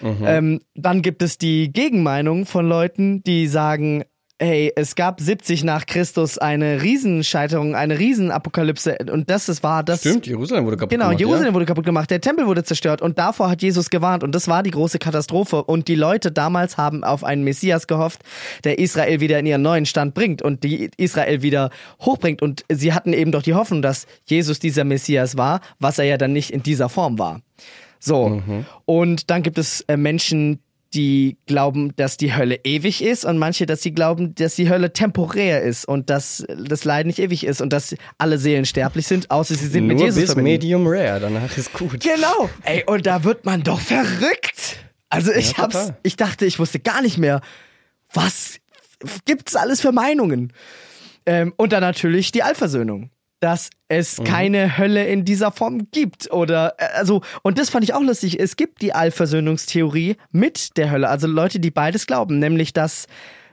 [0.01, 4.03] Ähm, dann gibt es die Gegenmeinung von Leuten, die sagen,
[4.41, 8.97] hey, es gab 70 nach Christus eine Riesenscheiterung, eine Riesenapokalypse.
[9.11, 11.19] Und das ist wahr, das Stimmt, Jerusalem wurde kaputt Genau, gemacht.
[11.19, 14.23] Jerusalem wurde kaputt gemacht, der Tempel wurde zerstört und davor hat Jesus gewarnt.
[14.23, 15.63] Und das war die große Katastrophe.
[15.63, 18.21] Und die Leute damals haben auf einen Messias gehofft,
[18.63, 21.69] der Israel wieder in ihren neuen Stand bringt und die Israel wieder
[22.01, 22.41] hochbringt.
[22.41, 26.17] Und sie hatten eben doch die Hoffnung, dass Jesus dieser Messias war, was er ja
[26.17, 27.41] dann nicht in dieser Form war.
[27.99, 28.41] So,
[28.85, 30.59] und dann gibt es äh, Menschen,
[30.93, 34.91] die glauben, dass die Hölle ewig ist und manche, dass sie glauben, dass die Hölle
[34.93, 39.31] temporär ist und dass das Leiden nicht ewig ist und dass alle Seelen sterblich sind,
[39.31, 40.49] außer sie sind Nur mit Jesus bis verbunden.
[40.51, 42.01] Medium Rare, danach ist gut.
[42.01, 42.49] Genau.
[42.63, 44.77] Ey, und da wird man doch verrückt.
[45.09, 45.97] Also ich Ja, hab's, total.
[46.03, 47.41] ich dachte, ich wusste gar nicht mehr,
[48.13, 48.59] was
[49.25, 50.51] gibt's alles für Meinungen.
[51.25, 53.11] Ähm, und dann natürlich die Allversöhnung.
[53.41, 54.23] Dass es Mhm.
[54.23, 56.31] keine Hölle in dieser Form gibt.
[56.31, 58.39] Oder, äh, also, und das fand ich auch lustig.
[58.39, 61.09] Es gibt die Allversöhnungstheorie mit der Hölle.
[61.09, 62.39] Also Leute, die beides glauben.
[62.39, 63.07] Nämlich, dass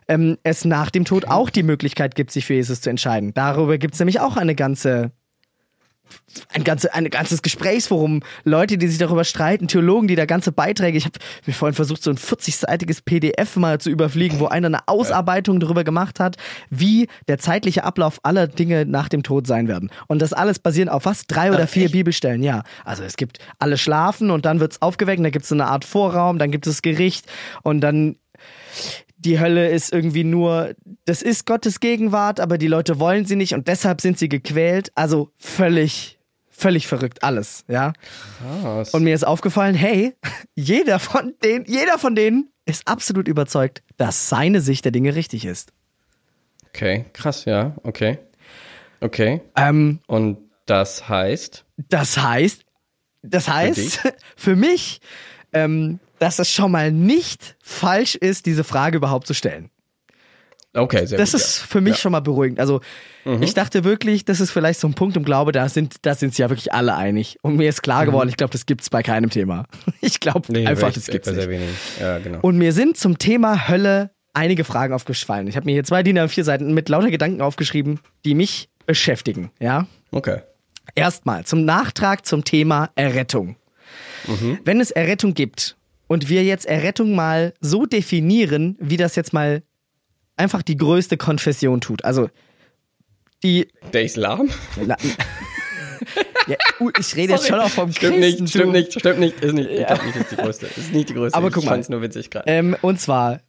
[0.06, 3.34] ähm, es nach dem Tod auch die Möglichkeit gibt, sich für Jesus zu entscheiden.
[3.34, 5.10] Darüber gibt's nämlich auch eine ganze
[6.52, 10.98] ein, ganze, ein ganzes Gesprächsforum, Leute, die sich darüber streiten, Theologen, die da ganze Beiträge,
[10.98, 14.86] ich habe mir vorhin versucht, so ein 40-seitiges PDF mal zu überfliegen, wo einer eine
[14.86, 16.36] Ausarbeitung darüber gemacht hat,
[16.70, 19.90] wie der zeitliche Ablauf aller Dinge nach dem Tod sein werden.
[20.06, 21.26] Und das alles basierend auf was?
[21.26, 22.62] Drei oder vier Bibelstellen, ja.
[22.84, 25.84] Also es gibt alle schlafen und dann wird's aufgeweckt, und da gibt's so eine Art
[25.84, 27.26] Vorraum, dann gibt es Gericht
[27.62, 28.16] und dann
[29.18, 33.54] die Hölle ist irgendwie nur, das ist Gottes Gegenwart, aber die Leute wollen sie nicht
[33.54, 34.92] und deshalb sind sie gequält.
[34.94, 37.92] Also völlig, völlig verrückt alles, ja.
[38.62, 38.94] Krass.
[38.94, 40.14] Und mir ist aufgefallen, hey,
[40.54, 45.44] jeder von denen, jeder von denen ist absolut überzeugt, dass seine Sicht der Dinge richtig
[45.44, 45.72] ist.
[46.68, 48.18] Okay, krass, ja, okay.
[49.00, 49.40] Okay.
[49.56, 52.64] Ähm, Und das heißt, das heißt,
[53.22, 55.00] das heißt, für, mich,
[55.52, 59.70] ähm, dass es schon mal nicht falsch ist, diese Frage überhaupt zu stellen.
[60.74, 61.40] okay, sehr Das gut.
[61.40, 62.60] ist für mich schon mal beruhigend.
[62.60, 62.80] Also
[63.24, 63.42] Mhm.
[63.42, 66.30] ich dachte wirklich, das ist vielleicht so ein Punkt im Glaube, da sind, da sind
[66.30, 67.36] sich ja wirklich alle einig.
[67.42, 69.64] Und mir ist klar geworden, ich glaube, das gibt's bei keinem Thema.
[70.00, 70.52] Ich glaube ja.
[70.58, 70.64] Mhm.
[70.64, 71.42] Nee, einfach, das gibt's bei nicht.
[71.42, 71.68] sehr wenig.
[72.00, 72.38] Ja, genau.
[72.42, 75.48] Und mir sind zum Thema Hölle einige Fragen aufgefallen.
[75.48, 79.50] Ich habe mir hier zwei DIN A4 Seiten mit lauter Gedanken aufgeschrieben, die mich beschäftigen.
[79.58, 79.86] Ja.
[80.12, 80.42] Okay.
[80.94, 83.56] Erstmal zum Nachtrag zum Thema Errettung.
[84.64, 85.76] Wenn es Errettung gibt
[86.08, 89.62] und wir jetzt Errettung mal so definieren, wie das jetzt mal
[90.36, 92.04] einfach die größte Konfession tut.
[92.04, 92.28] Also
[93.44, 94.50] die Der Islam?
[94.84, 94.96] Na,
[96.46, 96.56] ja,
[96.98, 98.44] ich rede jetzt schon auch vom Stimmt Christentum.
[98.44, 99.40] nicht, stimmt nicht, stimmt nicht.
[99.40, 100.66] Ist nicht, ich glaub nicht, ist die größte.
[100.66, 101.36] Ist nicht die größte.
[101.36, 101.72] Aber guck ich mal.
[101.72, 102.48] fand's nur witzig gerade.
[102.48, 103.40] Ähm, und zwar,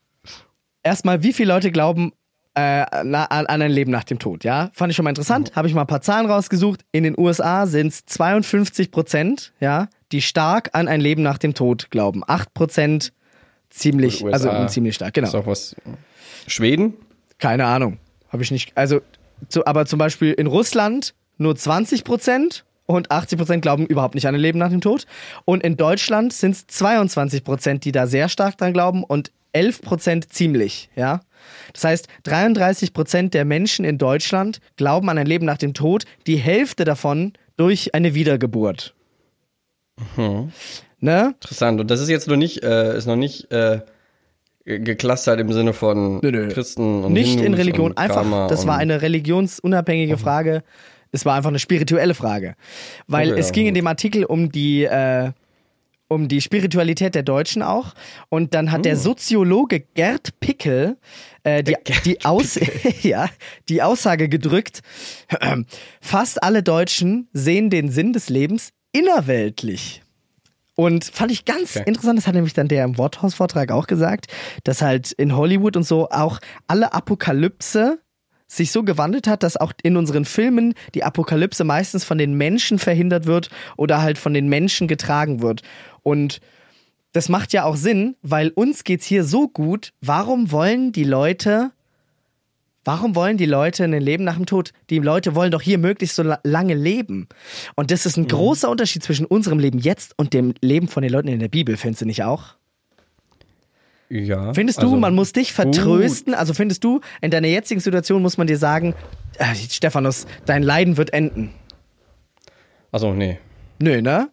[0.83, 2.11] erstmal, wie viele Leute glauben
[2.55, 4.43] äh, an, an ein Leben nach dem Tod?
[4.43, 5.55] Ja, fand ich schon mal interessant.
[5.55, 6.81] Habe ich mal ein paar Zahlen rausgesucht.
[6.91, 11.53] In den USA sind es 52 Prozent, ja, die stark an ein Leben nach dem
[11.53, 12.23] Tod glauben.
[12.25, 13.13] 8 Prozent
[13.69, 14.67] ziemlich, Gut, also USA.
[14.67, 15.27] ziemlich stark, genau.
[15.27, 15.75] Ist auch was.
[16.47, 16.93] Schweden?
[17.37, 17.99] Keine Ahnung.
[18.29, 18.71] Habe ich nicht.
[18.75, 19.01] Also,
[19.47, 24.27] zu, aber zum Beispiel in Russland nur 20 Prozent und 80 Prozent glauben überhaupt nicht
[24.27, 25.05] an ein Leben nach dem Tod.
[25.45, 29.81] Und in Deutschland sind es 22 Prozent, die da sehr stark dran glauben und 11
[29.81, 31.21] Prozent ziemlich, ja.
[31.73, 36.03] Das heißt, 33 Prozent der Menschen in Deutschland glauben an ein Leben nach dem Tod,
[36.27, 38.93] die Hälfte davon durch eine Wiedergeburt.
[41.01, 41.33] Ne?
[41.41, 41.79] Interessant.
[41.79, 43.79] Und das ist jetzt noch nicht, äh, ist noch nicht äh,
[44.65, 46.49] geclustert im Sinne von Nö, nö.
[46.49, 50.63] Christen und Nicht Hindus in Religion, einfach, Karma das war eine religionsunabhängige Frage.
[51.11, 52.55] Es war einfach eine spirituelle Frage.
[53.07, 53.77] Weil Okay, es ja, ging in gut.
[53.77, 55.31] dem Artikel um die, äh,
[56.07, 57.93] um die Spiritualität der Deutschen auch.
[58.29, 58.99] Und dann hat der Hm.
[58.99, 60.97] Soziologe Gerd Pickel
[61.43, 62.59] äh, die, die, Aus
[63.01, 63.27] ja,
[63.69, 64.81] die Aussage gedrückt,
[66.01, 70.01] fast alle Deutschen sehen den Sinn des Lebens innerweltlich.
[70.75, 71.83] Und fand ich ganz Okay.
[71.87, 74.27] interessant, das hat nämlich dann der im Worthaus-Vortrag auch gesagt,
[74.63, 77.99] dass halt in Hollywood und so auch alle Apokalypse
[78.47, 82.79] sich so gewandelt hat, dass auch in unseren Filmen die Apokalypse meistens von den Menschen
[82.79, 85.61] verhindert wird oder halt von den Menschen getragen wird.
[86.01, 86.39] Und
[87.11, 89.91] das macht ja auch Sinn, weil uns geht's hier so gut.
[90.01, 91.71] Warum wollen die Leute,
[92.89, 94.71] warum wollen die Leute ein Leben nach dem Tod?
[94.89, 97.27] Die Leute wollen doch hier möglichst so la- lange leben.
[97.75, 101.11] Und das ist ein großer Unterschied zwischen unserem Leben jetzt und dem Leben von den
[101.11, 102.55] Leuten in der Bibel, findest du nicht auch?
[104.09, 104.53] Ja.
[104.55, 106.33] Findest du, also- man muss dich vertrösten?
[106.33, 108.95] Also findest du, in deiner jetzigen Situation muss man dir sagen,
[109.37, 111.51] äh, Stephanus, dein Leiden wird enden.
[112.91, 113.37] Also, nee.
[113.77, 114.29] Nö, ne?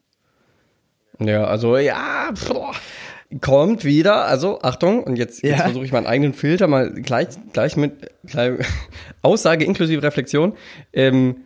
[1.19, 2.73] Ja, also, ja, boah.
[3.41, 5.65] Kommt wieder, also Achtung, und jetzt, jetzt Ja.
[5.65, 8.59] versuche ich meinen eigenen Filter mal gleich, gleich mit gleich,
[9.23, 10.55] Aussage inklusive Reflexion.
[10.93, 11.37] Ähm,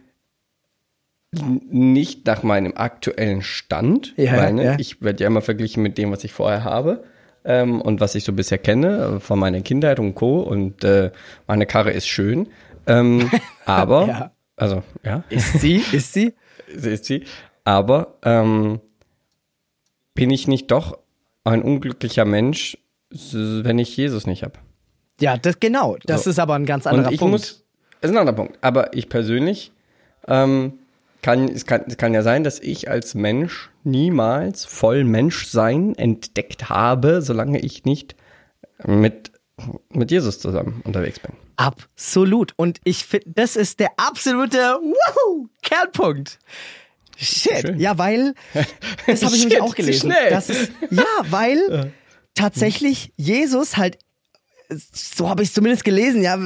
[1.33, 4.77] nicht nach meinem aktuellen Stand, Ja, weil ne, ja.
[4.79, 7.05] ich werde ja immer verglichen mit dem, was ich vorher habe
[7.45, 10.41] ähm, und was ich so bisher kenne äh, von meiner Kindheit und Co.
[10.41, 11.13] Und äh,
[11.47, 12.49] meine Karre ist schön,
[12.89, 13.31] ähm,
[13.65, 14.31] aber Ja.
[14.57, 15.77] also ja, Ist sie?
[15.93, 16.35] Ist sie?
[16.67, 17.25] ist sie.
[17.63, 18.81] Aber ähm,
[20.15, 20.99] bin ich nicht doch
[21.45, 22.77] ein unglücklicher Mensch,
[23.11, 24.55] wenn ich Jesus nicht habe?
[25.21, 25.97] Ja, das, genau.
[26.05, 26.31] Das So.
[26.31, 27.33] ist aber ein ganz anderer Und ich Punkt.
[27.33, 27.65] muss,
[28.01, 28.59] ist ein anderer Punkt.
[28.63, 29.73] Aber ich persönlich
[30.29, 30.79] ähm,
[31.23, 36.69] kann, es kann, es kann ja sein, dass ich als Mensch niemals voll Menschsein entdeckt
[36.69, 38.17] habe, solange ich nicht
[38.87, 39.33] mit,
[39.91, 41.33] mit Jesus zusammen unterwegs bin.
[41.57, 42.55] Absolut.
[42.57, 46.39] Und ich finde, das ist der absolute Woohoo, Kernpunkt.
[47.21, 47.61] Shit.
[47.61, 47.79] Schön.
[47.79, 48.35] Ja, weil,
[49.07, 50.13] das habe ich nämlich auch gelesen.
[50.31, 51.93] Das ist, ja, weil
[52.35, 53.99] tatsächlich Jesus halt,
[54.93, 56.39] so habe ich es zumindest gelesen, ja,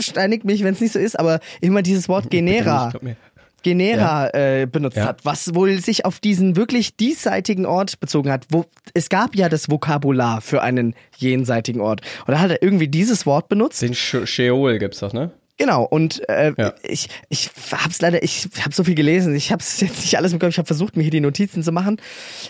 [0.00, 2.92] steinigt mich, wenn es nicht so ist, aber immer dieses Wort Genera.
[3.64, 5.06] Genera äh, benutzt Ja.
[5.06, 8.46] hat, was wohl sich auf diesen wirklich diesseitigen Ort bezogen hat.
[8.50, 8.64] Wo,
[8.94, 12.02] es gab ja das Vokabular für einen jenseitigen Ort.
[12.26, 13.82] Und da hat er irgendwie dieses Wort benutzt.
[13.82, 15.32] Den Sheol gibt's doch, ne?
[15.58, 16.72] Genau, und äh, Ja.
[16.82, 20.48] ich, ich hab's leider, ich habe so viel gelesen, ich hab's jetzt nicht alles Kopf,
[20.50, 22.00] ich habe versucht, mir hier die Notizen zu machen.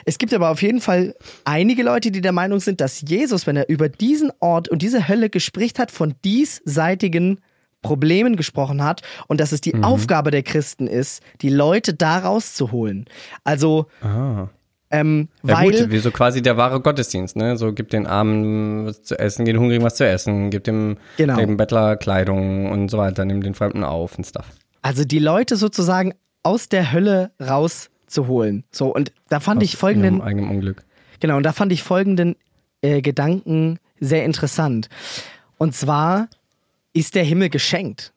[0.05, 3.57] Es gibt aber auf jeden Fall einige Leute, die der Meinung sind, dass Jesus, wenn
[3.57, 7.40] er über diesen Ort und diese Hölle gespricht hat, von diesseitigen
[7.81, 13.07] Problemen gesprochen hat und dass es die Aufgabe der Christen ist, die Leute da rauszuholen.
[13.44, 14.49] Also, Ah.
[14.90, 15.70] Ähm, Ja weil.
[15.70, 17.57] gut, wie so quasi der wahre Gottesdienst, ne?
[17.57, 21.37] So gibt den Armen was zu essen, den Hungrigen was zu essen, gibt dem, Genau.
[21.37, 24.46] dem Bettler Kleidung und so weiter, nimmt den Fremden auf und stuff.
[24.83, 28.64] Also die Leute sozusagen aus der Hölle rauszuholen.
[28.70, 30.16] So, und da fand ich folgenden.
[30.16, 30.85] Ihrem eigenen Unglück.
[31.20, 32.37] Genau, und da fand ich folgenden
[32.81, 34.88] äh, Gedanken sehr interessant.
[35.59, 36.29] Und zwar
[36.92, 38.12] ist der Himmel geschenkt.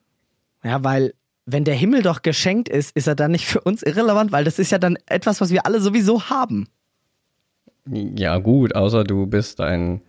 [0.64, 1.14] Ja, weil
[1.46, 4.58] wenn der Himmel doch geschenkt ist, ist er dann nicht für uns irrelevant, weil das
[4.58, 6.68] ist ja dann etwas, was wir alle sowieso haben.
[7.86, 10.02] Ja gut, außer du bist ein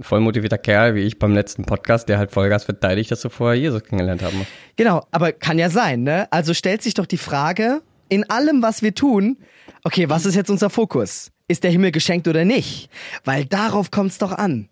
[0.00, 3.58] voll motivierter Kerl wie ich beim letzten Podcast, der halt Vollgas verteidigt, dass du vorher
[3.58, 4.50] Jesus kennengelernt haben musst.
[4.76, 6.30] Genau, aber kann ja sein, ne?
[6.32, 9.38] Also stellt sich doch die Frage, in allem, was wir tun,
[9.84, 11.30] okay, was ist jetzt unser Fokus?
[11.46, 12.90] Ist der Himmel geschenkt oder nicht?
[13.24, 14.68] Weil darauf kommt es doch an.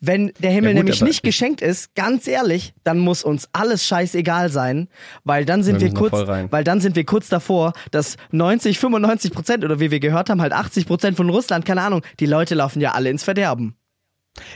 [0.00, 3.48] Wenn der Himmel Ja, gut, nämlich nicht ich- geschenkt ist, ganz ehrlich, dann muss uns
[3.52, 4.88] alles scheißegal sein,
[5.24, 6.12] weil dann sind Wir wir kurz,
[6.50, 10.42] weil dann sind wir kurz davor, dass 90, 95 Prozent oder wie wir gehört haben,
[10.42, 13.76] halt 80 Prozent von Russland, keine Ahnung, die Leute laufen ja alle ins Verderben.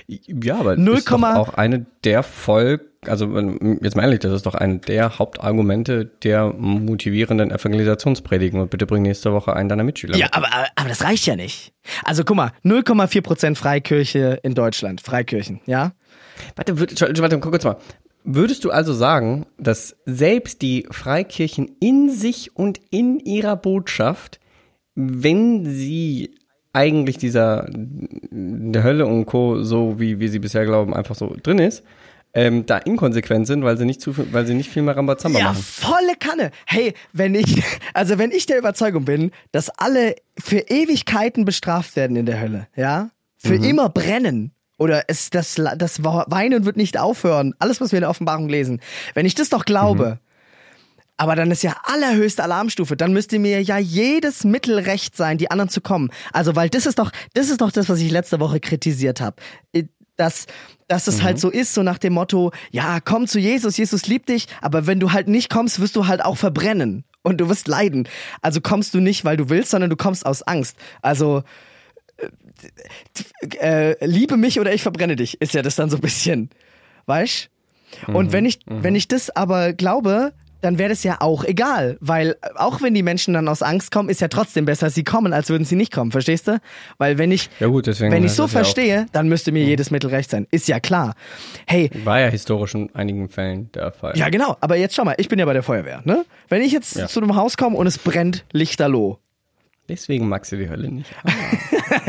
[0.07, 3.27] Ja, aber Null das ist doch Komma- auch eine der Volk, also
[3.83, 9.03] jetzt mal ehrlich, das ist doch eine der Hauptargumente der motivierenden Evangelisationspredigen und bitte bring
[9.03, 10.17] nächste Woche einen deiner Mitschüler.
[10.17, 10.35] Ja, mit.
[10.35, 11.73] aber, aber, das reicht ja nicht.
[12.05, 15.93] Also guck mal, 0,4 Prozent Freikirche in Deutschland, Freikirchen, ja?
[16.57, 17.77] Warte, Entschuldigung, warte, guck kurz mal.
[18.23, 24.41] Würdest du also sagen, dass selbst die Freikirchen in sich und in ihrer Botschaft,
[24.95, 26.35] wenn sie
[26.73, 31.59] eigentlich dieser der Hölle und Co., so wie wir sie bisher glauben, einfach so drin
[31.59, 31.83] ist,
[32.33, 35.39] ähm, da inkonsequent sind, weil sie nicht zu viel, weil sie nicht viel mehr Rambazamba
[35.41, 35.63] Ja, machen.
[35.63, 36.53] volle Kanne.
[36.67, 37.63] Hey, wenn ich,
[37.95, 42.69] also wenn ich der Überzeugung bin, dass alle für Ewigkeiten bestraft werden in der Hölle,
[42.77, 47.99] ja, für immer brennen oder es, das, das Weinen wird nicht aufhören, alles, was wir
[47.99, 48.81] in der Offenbarung lesen,
[49.15, 50.21] wenn ich das doch glaube,
[51.21, 52.97] Aber dann ist ja allerhöchste Alarmstufe.
[52.97, 56.09] Dann müsste mir ja jedes Mittel recht sein, die anderen zu kommen.
[56.33, 59.37] Also, weil das ist doch, das ist doch das, was ich letzte Woche kritisiert habe.
[60.17, 60.47] Dass,
[60.89, 64.31] dass es halt so ist, so nach dem Motto, ja, komm zu Jesus, Jesus liebt
[64.31, 67.69] dich, aber wenn du halt nicht kommst, wirst du halt auch verbrennen und du wirst
[67.69, 68.09] leiden.
[68.41, 70.79] Also kommst du nicht, weil du willst, sondern du kommst aus Angst.
[71.03, 71.43] Also,
[72.17, 76.49] äh, äh, liebe mich oder ich verbrenne dich, ist ja das dann so ein bisschen,
[77.05, 77.51] weißt?
[78.07, 82.31] Und wenn ich, wenn ich das aber glaube, dann wäre das ja auch egal, weil
[82.43, 85.33] äh, auch wenn die Menschen dann aus Angst kommen, ist ja trotzdem besser, sie kommen,
[85.33, 86.61] als würden sie nicht kommen, verstehst du?
[86.99, 90.11] Weil wenn ich, Ja gut, wenn ich so ja verstehe, dann müsste mir jedes Mittel
[90.11, 91.15] recht sein, ist ja klar.
[91.67, 94.17] Hey, War ja historisch in einigen Fällen der Fall.
[94.17, 96.25] ja genau, aber jetzt schau mal, ich bin ja bei der Feuerwehr, ne?
[96.49, 97.07] Wenn ich jetzt Ja.
[97.07, 99.19] zu einem Haus komme und es brennt lichterloh,
[99.89, 101.11] Deswegen magst du die Hölle nicht.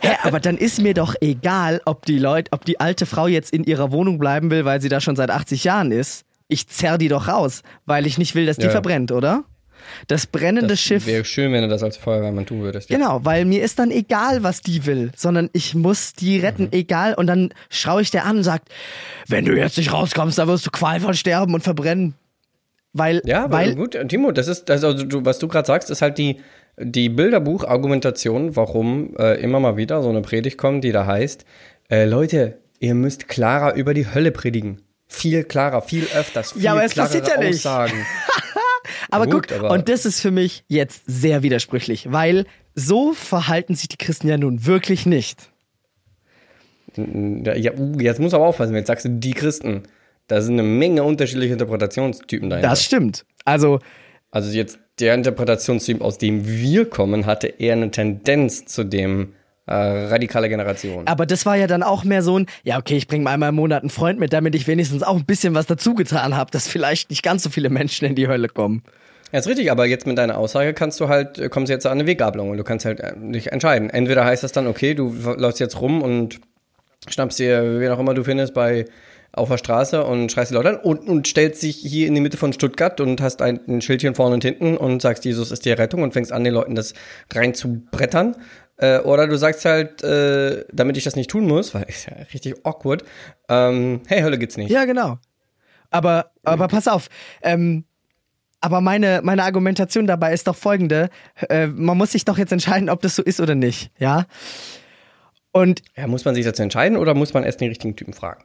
[0.00, 3.52] Hä, aber dann ist mir doch egal, ob die Leute, ob die alte Frau jetzt
[3.52, 6.24] in ihrer Wohnung bleiben will, weil sie da schon seit 80 Jahren ist.
[6.54, 8.70] Ich zerr die doch raus, weil ich nicht will, dass die Ja.
[8.70, 9.42] verbrennt, oder?
[10.06, 11.04] Das brennende Das Schiff.
[11.06, 12.88] wäre schön, wenn du das als Feuerwehrmann tun würdest.
[12.90, 12.96] Ja.
[12.96, 16.44] Genau, weil mir ist dann egal, was die will, sondern ich muss die Mhm.
[16.44, 17.14] retten, egal.
[17.14, 18.68] Und dann schraue ich der an und sagt,
[19.26, 22.14] wenn du jetzt nicht rauskommst, dann wirst du qualvoll sterben und verbrennen.
[22.92, 25.90] Weil, Ja, weil, weil, gut, Timo, das ist, das, also du, was du gerade sagst,
[25.90, 26.40] ist halt die,
[26.78, 31.44] die Bilderbuch-Argumentation, warum äh, immer mal wieder so eine Predigt kommt, die da heißt,
[31.90, 34.80] äh, Leute, ihr müsst klarer über die Hölle predigen.
[35.14, 37.54] Viel klarer, viel öfters, viel Ja, aber es passiert ja nicht.
[37.56, 38.06] Aussagen.
[39.10, 43.74] aber gut, guck, aber- und das ist für mich jetzt sehr widersprüchlich, weil so verhalten
[43.74, 45.50] sich die Christen ja nun wirklich nicht.
[46.96, 49.82] Ja, uh, jetzt muss aber aufpassen, jetzt sagst du die Christen.
[50.26, 52.68] Da sind eine Menge unterschiedliche Interpretationstypen dahinter.
[52.68, 53.24] Das stimmt.
[53.44, 53.78] Also,
[54.30, 59.34] Also jetzt der Interpretationstyp, aus dem wir kommen, hatte eher eine Tendenz zu dem
[59.66, 61.06] äh, radikale Generation.
[61.06, 63.48] aber das war ja dann auch mehr so ein, ja, okay, ich bringe mal einmal
[63.48, 66.50] im Monat einen Freund mit, damit ich wenigstens auch ein bisschen was dazu getan habe,
[66.50, 68.82] dass vielleicht nicht ganz so viele Menschen in die Hölle kommen.
[69.32, 71.92] Ja, ist richtig, aber jetzt mit deiner Aussage kannst du halt, äh, kommst jetzt an
[71.92, 73.90] eine Weggabelung und du kannst halt äh, dich entscheiden.
[73.90, 76.40] Entweder heißt das dann, okay, du läufst jetzt rum und
[77.08, 78.84] schnappst dir, wen auch immer du findest, bei
[79.32, 82.20] auf der Straße und schreist die Leute an und, und stellst dich hier in die
[82.20, 85.64] Mitte von Stuttgart und hast ein, ein Schildchen vorne und hinten und sagst, Jesus ist
[85.64, 86.94] die Rettung und fängst an, den Leuten das
[87.32, 88.36] rein zu brettern.
[88.76, 92.16] Äh, oder du sagst halt, äh, damit ich das nicht tun muss, weil ist ja
[92.32, 93.04] richtig awkward,
[93.48, 94.70] ähm, hey, Hölle gibt's nicht.
[94.70, 95.18] Ja, genau.
[95.90, 97.08] Aber, aber pass auf,
[97.42, 97.84] ähm,
[98.60, 101.08] aber meine, meine Argumentation dabei ist doch folgende,
[101.48, 104.26] äh, man muss sich doch jetzt entscheiden, ob das so ist oder nicht, ja?
[105.52, 108.42] Und Ja, muss man sich dazu entscheiden oder muss man erst den richtigen Typen fragen?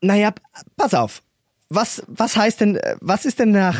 [0.00, 0.32] Naja,
[0.76, 1.22] pass auf.
[1.68, 3.78] Was, was heißt denn, äh, was ist denn nach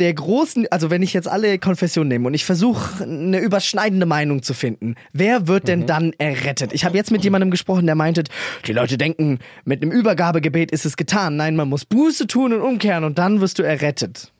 [0.00, 4.42] der großen, also wenn ich jetzt alle Konfessionen nehme und ich versuche eine überschneidende Meinung
[4.42, 6.72] zu finden, wer wird denn dann errettet?
[6.72, 8.24] Ich habe jetzt mit jemandem gesprochen, der meinte,
[8.66, 11.36] die Leute denken, mit einem Übergabegebet ist es getan.
[11.36, 14.32] Nein, man muss Buße tun und umkehren und dann wirst du errettet.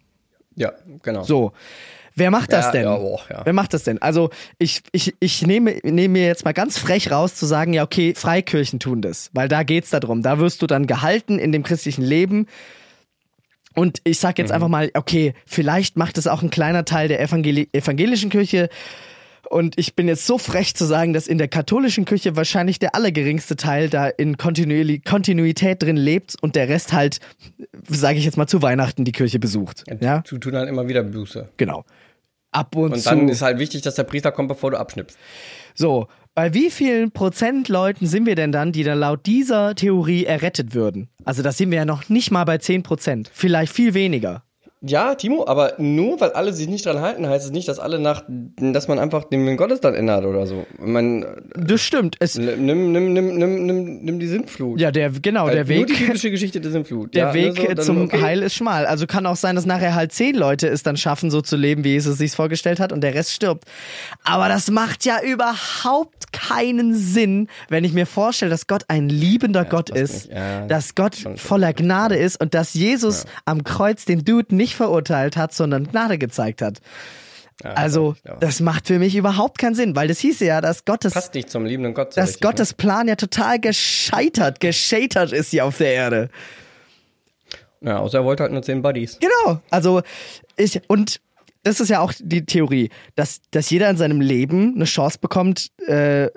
[0.57, 0.73] Ja,
[1.03, 1.23] genau.
[1.23, 1.53] So.
[2.17, 2.83] Wer macht das Ja, denn?
[2.83, 3.43] ja, oh, ja.
[3.45, 4.03] Wer macht das denn?
[4.03, 7.85] Also ich, ich, ich nehme, nehme mir jetzt mal ganz frech raus zu sagen, ja
[7.85, 10.23] okay, Freikirchen tun das, weil da geht's darum.
[10.23, 12.47] Da wirst du dann gehalten in dem christlichen Leben.
[13.79, 14.43] Und ich sag Mhm.
[14.45, 18.69] jetzt einfach mal, okay, vielleicht macht es auch ein kleiner Teil der Evangeli evangelischen Kirche.
[19.51, 22.95] Und ich bin jetzt so frech zu sagen, dass in der katholischen Kirche wahrscheinlich der
[22.95, 27.19] allergeringste Teil da in Kontinui Kontinuität drin lebt und der Rest halt,
[27.89, 29.85] sage ich jetzt mal, zu Weihnachten die Kirche besucht.
[30.01, 31.49] Ja, Du tun halt immer wieder Buße.
[31.57, 31.85] genau.
[32.51, 33.09] Ab und, Und zu.
[33.11, 35.19] dann ist halt wichtig, dass der Priester kommt, bevor du abschnippst.
[35.75, 36.09] So,
[36.39, 40.73] bei wie vielen Prozent Leuten sind wir denn dann, die dann laut dieser Theorie errettet
[40.73, 41.09] würden?
[41.25, 44.45] Also da sind wir ja noch nicht mal bei 10 Prozent, vielleicht viel weniger.
[44.81, 47.99] Ja, Timo, aber nur weil alle sich nicht dran halten, heißt es nicht, dass alle
[47.99, 50.67] nach, dass man einfach den Willen Gottes dann ändert oder so.
[50.79, 51.27] Man,
[51.57, 52.15] Das stimmt.
[52.21, 54.81] Es, nimm, nimm, nimm, nimm, nimm, nimm, die Sintflut.
[54.81, 55.99] ja, der, genau, der Halt Nur die Weg.
[55.99, 57.15] typische Geschichte der Sintflut.
[57.15, 58.23] Der ja, Weg ne, so, dann zum okay.
[58.23, 58.87] Heil ist schmal.
[58.87, 61.83] Also kann auch sein, dass nachher halt zehn Leute es dann schaffen, so zu leben,
[61.83, 63.65] wie Jesus sich vorgestellt hat, und der Rest stirbt.
[64.25, 69.65] Aber das macht ja überhaupt keinen Sinn, wenn ich mir vorstelle, dass Gott ein liebender
[69.65, 70.31] Gott passt ist.
[70.31, 75.37] Ja, dass Gott voller Gnade ist und dass Jesus am Kreuz den Dude nicht verurteilt
[75.37, 76.81] hat, sondern Gnade gezeigt hat.
[77.63, 81.13] Ja, Also, das macht für mich überhaupt keinen Sinn, weil das hieß ja, dass Gottes,
[81.13, 82.15] passt nicht zum liebenden Gott.
[82.15, 82.49] so dass richtig, ne?
[82.51, 86.31] Gottes Plan ja total gescheitert, gescheitert ist hier auf der Erde.
[87.81, 89.19] Ja, außer er wollte halt nur zehn Buddies.
[89.21, 89.61] Genau.
[89.71, 90.03] Also
[90.57, 91.21] ich und
[91.65, 95.71] das ist ja auch die Theorie, dass, dass jeder in seinem Leben eine Chance bekommt,
[95.87, 96.31] äh,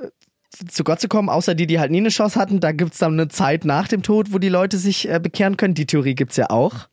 [0.68, 2.60] zu Gott zu kommen, außer die, die halt nie eine Chance hatten.
[2.60, 5.74] Da gibt's dann eine Zeit nach dem Tod, wo die Leute sich äh, bekehren können.
[5.74, 6.88] Die Theorie gibt's ja auch.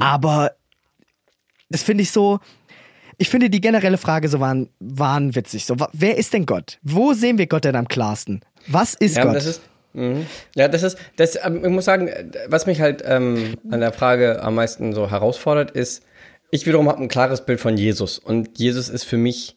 [0.00, 0.52] Aber
[1.68, 2.38] das finde ich so.
[3.18, 5.64] Ich finde die generelle Frage so waren, wahnwitzig.
[5.64, 6.78] So, wer ist denn Gott?
[6.82, 8.42] Wo sehen wir Gott denn am klarsten?
[8.66, 9.36] Was ist Ja, Gott?
[9.36, 9.62] das ist,
[10.54, 12.10] Ja, das ist, das, ähm, ich muss sagen,
[12.48, 16.02] was mich halt ähm, an der Frage am meisten so herausfordert, ist,
[16.50, 19.56] ich wiederum habe ein klares Bild von Jesus und Jesus ist für mich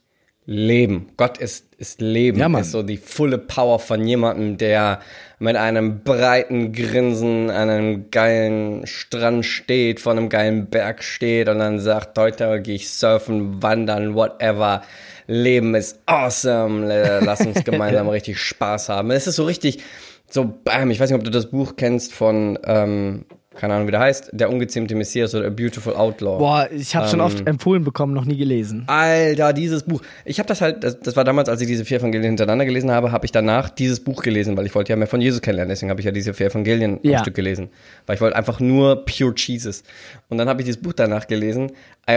[0.52, 1.10] Leben.
[1.16, 2.62] Gott ist, ist Leben, Ja, Mann.
[2.62, 5.00] ist so die volle Power von jemandem, der
[5.38, 11.60] mit einem breiten Grinsen an einem geilen Strand steht, vor einem geilen Berg steht und
[11.60, 14.82] dann sagt, heute gehe ich surfen, wandern, whatever.
[15.28, 17.20] Leben ist awesome.
[17.24, 19.12] Lass uns gemeinsam richtig Spaß haben.
[19.12, 19.84] Es ist so richtig,
[20.28, 23.26] so, bam, ich weiß nicht, ob du das Buch kennst von, ähm,
[23.60, 26.38] keine Ahnung, wie der heißt, Der ungezähmte Messias oder A Beautiful Outlaw.
[26.38, 28.86] Boah, ich habe schon oft empfohlen bekommen, noch nie gelesen.
[28.88, 30.02] Alter, dieses Buch.
[30.24, 32.90] Ich habe das halt, das, das war damals, als ich diese vier Evangelien hintereinander gelesen
[32.92, 35.70] habe, habe ich danach dieses Buch gelesen, weil ich wollte ja mehr von Jesus kennenlernen.
[35.72, 37.18] Deswegen habe ich ja diese vier Evangelien Ja.
[37.18, 37.70] am Stück gelesen.
[38.06, 39.84] Weil ich wollte einfach nur pure Jesus.
[40.30, 41.72] Und dann habe ich dieses Buch danach gelesen.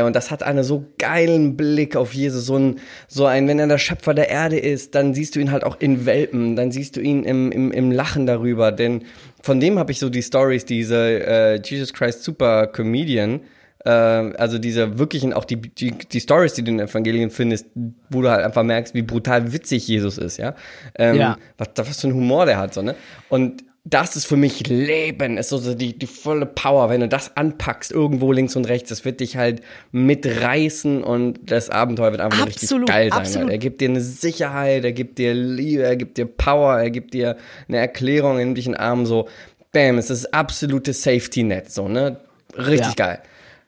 [0.07, 2.47] Und das hat einen so geilen Blick auf Jesus.
[2.47, 2.77] So ein,
[3.09, 5.77] so ein, wenn er der Schöpfer der Erde ist, dann siehst du ihn halt auch
[5.81, 6.57] in Welpen.
[6.57, 8.73] Dann siehst du ihn im, im, im Lachen darüber.
[8.73, 9.03] Denn
[9.43, 13.41] von dem habe ich so die Stories, diese äh, Jesus Christ Super Comedian,
[13.85, 17.67] äh, also diese wirklichen, auch die, die, die Stories, die du in den Evangelien findest,
[18.11, 20.55] wo du halt einfach merkst, wie brutal witzig Jesus ist, ja.
[20.97, 21.39] Ähm, Ja.
[21.59, 22.95] Was, was für ein Humor der hat, so, ne?
[23.29, 26.89] Und das ist für mich Leben, ist so so die, die volle Power.
[26.89, 29.61] Wenn du das anpackst, irgendwo links und rechts, das wird dich halt
[29.91, 33.21] mitreißen und das Abenteuer wird einfach nur richtig Absolut, geil sein.
[33.21, 33.51] absolut.
[33.51, 37.15] Er gibt dir eine Sicherheit, er gibt dir Liebe, er gibt dir Power, er gibt
[37.15, 37.37] dir
[37.69, 39.29] eine Erklärung, er nimmt dich in den Arm, so,
[39.73, 42.19] bam, es ist das absolute Safety-Net, so, ne?
[42.57, 43.07] Richtig Ja.
[43.07, 43.19] geil.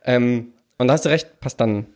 [0.05, 1.87] Ähm, und da hast du recht, passt dann.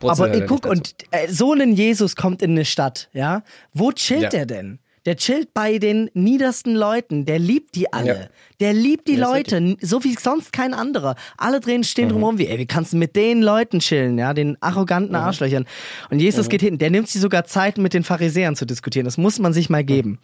[0.00, 3.42] Aber Wurzelhölle ey, guck, und äh, so ein Jesus kommt in eine Stadt, ja?
[3.72, 4.28] Wo chillt Ja.
[4.28, 4.78] der denn?
[5.06, 7.26] Der chillt bei den niedersten Leuten.
[7.26, 8.06] Der liebt die alle.
[8.08, 8.26] Ja.
[8.60, 11.14] Der liebt die Ja, Leute, so wie sonst kein anderer.
[11.36, 11.84] Alle drehen Mhm.
[11.84, 14.32] stehen drumherum wie, ey, wie kannst du mit den Leuten chillen, ja?
[14.32, 14.56] Den Mhm.
[14.60, 15.66] arroganten Arschlöchern.
[16.10, 16.78] Und Jesus geht hin.
[16.78, 19.04] Der nimmt sich sogar Zeit, mit den Pharisäern zu diskutieren.
[19.04, 20.18] Das muss man sich mal geben.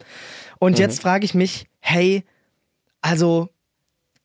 [0.59, 0.77] Und Mhm.
[0.79, 2.23] jetzt frage ich mich, hey,
[3.01, 3.49] also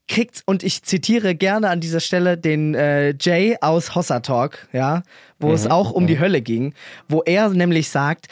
[0.08, 5.02] kriegt und ich zitiere gerne an dieser Stelle den äh, Jay aus Hossa Talk, ja,
[5.38, 6.74] wo es auch um die Hölle ging,
[7.08, 8.28] wo er nämlich sagt,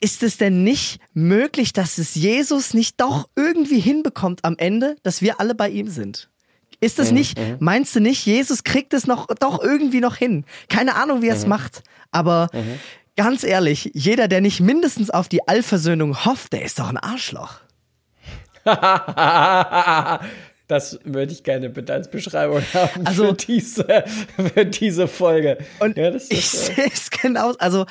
[0.00, 5.20] ist es denn nicht möglich, dass es Jesus nicht doch irgendwie hinbekommt am Ende, dass
[5.20, 6.28] wir alle bei ihm sind?
[6.82, 10.46] Ist es nicht, meinst du nicht, Jesus kriegt es noch doch irgendwie noch hin?
[10.70, 12.48] Keine Ahnung, wie er es macht, aber
[13.16, 17.56] ganz ehrlich, jeder, der nicht mindestens auf die Allversöhnung hofft, der ist doch ein Arschloch.
[20.70, 24.04] Das würde ich gerne bitte als Beschreibung haben Also- für, diese,
[24.54, 25.58] für diese Folge.
[25.80, 27.86] Und ja, das ich ist, äh, sehe es genau, also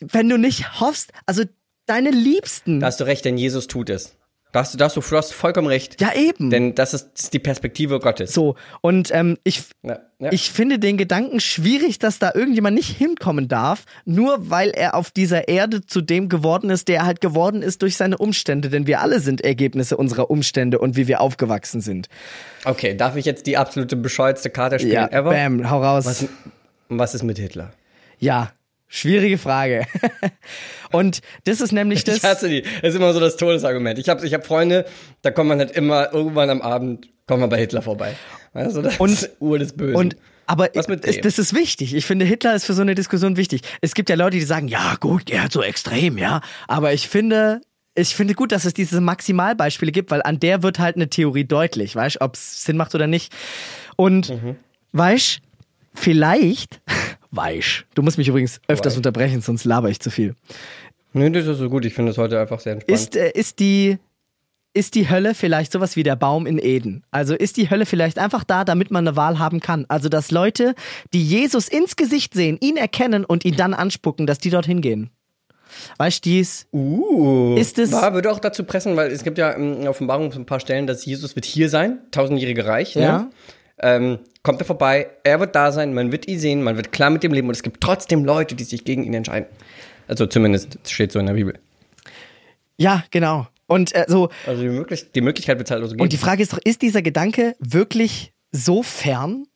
[0.00, 1.42] wenn du nicht hoffst, also
[1.84, 4.16] deine Liebsten, da hast du recht, denn Jesus tut es.
[4.56, 6.00] Da hast du, da hast du, hast vollkommen recht.
[6.00, 8.32] ja eben, Denn das ist, das ist die Perspektive Gottes.
[8.32, 10.32] so und ähm, ich Ja, ja.
[10.32, 15.10] ich finde den Gedanken schwierig, dass da irgendjemand nicht hinkommen darf, nur weil er auf
[15.10, 18.86] dieser Erde zu dem geworden ist, der er halt geworden ist durch seine Umstände, denn
[18.86, 22.08] wir alle sind Ergebnisse unserer Umstände und wie wir aufgewachsen sind.
[22.64, 25.32] Okay, darf ich jetzt die absolute bescheuerste Karte spielen Ja, ever?
[25.32, 26.06] bam, hau raus.
[26.06, 26.24] Was,
[26.88, 27.72] was ist mit Hitler?
[28.18, 28.52] Ja,
[28.88, 29.86] schwierige Frage.
[30.92, 32.62] und das ist nämlich das Ich hasse die.
[32.62, 33.98] Das ist immer so das Todesargument.
[33.98, 34.84] Ich habe ich hab Freunde,
[35.22, 38.14] da kommt man halt immer irgendwann am Abend, kommt man bei Hitler vorbei.
[38.54, 39.96] Also das Und- ist Ur des Bösen.
[39.96, 40.16] Und
[40.48, 41.92] aber das ist wichtig.
[41.92, 43.62] Ich finde, Hitler ist für so eine Diskussion wichtig.
[43.80, 46.40] Es gibt ja Leute, die sagen, ja gut, er hat so extrem, ja.
[46.68, 47.60] Aber ich finde,
[47.96, 51.44] ich finde gut, dass es diese Maximalbeispiele gibt, weil an der wird halt eine Theorie
[51.44, 53.32] deutlich, weißt ob es Sinn macht oder nicht.
[53.96, 54.54] Und Mhm.
[54.92, 55.40] weißt
[55.94, 56.80] vielleicht,
[57.36, 58.96] weißt du musst mich übrigens öfters Weißt.
[58.98, 60.34] unterbrechen, sonst laber ich zu viel.
[61.12, 61.84] Nö, das ist so gut.
[61.84, 62.98] Ich finde es heute einfach sehr entspannt.
[62.98, 63.98] Ist, äh, ist die
[64.74, 67.02] ist die Hölle vielleicht sowas wie der Baum in Eden?
[67.10, 69.86] Also ist die Hölle vielleicht einfach da, damit man eine Wahl haben kann?
[69.88, 70.74] Also dass Leute,
[71.14, 75.08] die Jesus ins Gesicht sehen, ihn erkennen und ihn dann anspucken, dass die dorthin gehen?
[75.96, 76.66] Weißt du, dies?
[76.72, 80.30] Uh, Ist es- War, würde auch dazu pressen, weil es gibt ja in der Offenbarung
[80.32, 82.94] ein paar Stellen, dass Jesus wird hier sein, tausendjährige Reich.
[82.94, 83.18] Ja.
[83.18, 83.30] Ne?
[83.78, 87.10] Ähm, kommt er vorbei, er wird da sein, man wird ihn sehen, man wird klar
[87.10, 89.48] mit dem leben und es gibt trotzdem Leute, die sich gegen ihn entscheiden.
[90.08, 91.58] Also zumindest es steht so in der Bibel.
[92.78, 93.46] Ja, genau.
[93.66, 96.02] Und äh, so Also die, möglich die Möglichkeit wird halt also geben.
[96.02, 99.46] und die Frage ist doch, ist dieser Gedanke wirklich so fern?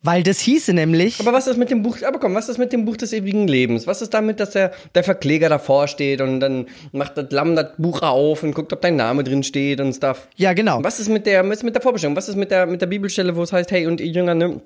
[0.00, 2.72] Weil das hieße nämlich aber was ist mit dem Buch, aber komm, was ist mit
[2.72, 3.88] dem Buch des ewigen Lebens?
[3.88, 7.72] Was ist damit, dass der, der Verkläger davor steht und dann macht das Lamm das
[7.78, 10.28] Buch auf und guckt, ob dein Name drin steht und stuff?
[10.36, 10.84] Ja, genau.
[10.84, 12.16] Was ist mit der, was ist mit der Vorbestimmung?
[12.16, 14.60] Was ist mit der, mit der Bibelstelle, wo es heißt, hey, und ihr Jünger, ne?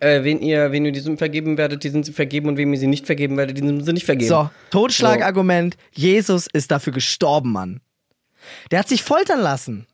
[0.00, 2.72] Äh, wen ihr, wen ihr die Sünden vergeben werdet, die sind sie vergeben und wem
[2.72, 4.28] ihr sie nicht vergeben werdet, die sind sie nicht vergeben.
[4.28, 7.80] So, Totschlagargument, Jesus ist dafür gestorben, Mann.
[8.70, 9.86] Der hat sich foltern lassen.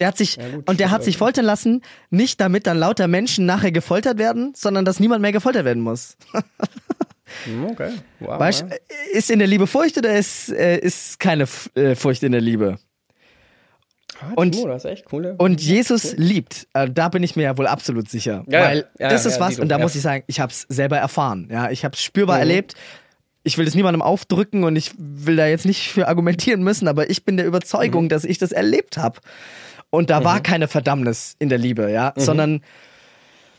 [0.00, 3.46] Der hat sich, gut, und der hat sich foltern lassen, nicht damit dann lauter Menschen
[3.46, 6.16] nachher gefoltert werden, sondern dass niemand mehr gefoltert werden muss.
[7.44, 7.90] Hm, Okay.
[8.20, 8.38] Wow.
[8.38, 8.64] Weißt,
[9.12, 12.78] ist in der Liebe Furcht oder ist, äh, ist keine äh, Furcht in der Liebe?
[14.34, 15.34] Und- Timo, das ist echt coole.
[15.36, 18.44] Und Jesus liebt, äh, da bin ich mir ja wohl absolut sicher.
[18.48, 18.66] Ja, ja.
[18.68, 19.82] weil Ja, das ja, ist ja, was, und da ja.
[19.82, 21.48] muss ich sagen, ich habe es selber erfahren.
[21.50, 22.40] Ja, ich habe es spürbar Mhm.
[22.42, 22.74] erlebt.
[23.42, 27.10] Ich will das niemandem aufdrücken und ich will da jetzt nicht für argumentieren müssen, aber
[27.10, 28.08] ich bin der Überzeugung, Mhm.
[28.08, 29.20] dass ich das erlebt habe.
[29.90, 32.20] Und da war keine Verdammnis in der Liebe, ja, Mhm.
[32.20, 32.60] sondern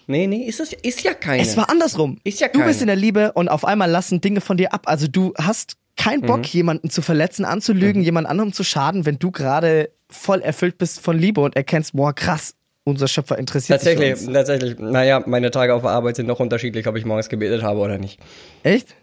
[0.07, 1.41] nee, nee, ist, es, ist ja keine.
[1.41, 2.19] es war andersrum.
[2.23, 2.81] Ist ja du bist keine.
[2.81, 4.83] in der Liebe und auf einmal lassen Dinge von dir ab.
[4.85, 6.43] Also du hast keinen Bock, Mhm.
[6.45, 11.17] jemanden zu verletzen, anzulügen, jemand anderem zu schaden, wenn du gerade voll erfüllt bist von
[11.17, 12.53] Liebe und erkennst, boah, krass,
[12.83, 14.79] unser Schöpfer interessiert sich für Tatsächlich, tatsächlich.
[14.79, 17.97] Naja, meine Tage auf der Arbeit sind noch unterschiedlich, ob ich morgens gebetet habe oder
[17.97, 18.19] nicht.
[18.63, 18.95] Echt?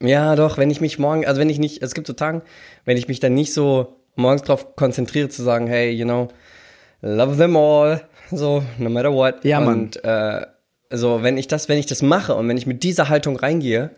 [0.00, 2.42] Ja, doch, wenn ich mich morgen, also wenn ich nicht, es gibt so Tagen,
[2.84, 6.28] wenn ich mich dann nicht so morgens drauf konzentriere zu sagen, hey, you know,
[7.00, 9.44] love them all, so, no matter what.
[9.44, 9.80] Ja, Mann.
[9.80, 10.46] Und äh,
[10.90, 13.90] so, wenn ich das, wenn ich das mache und wenn ich mit dieser Haltung reingehe,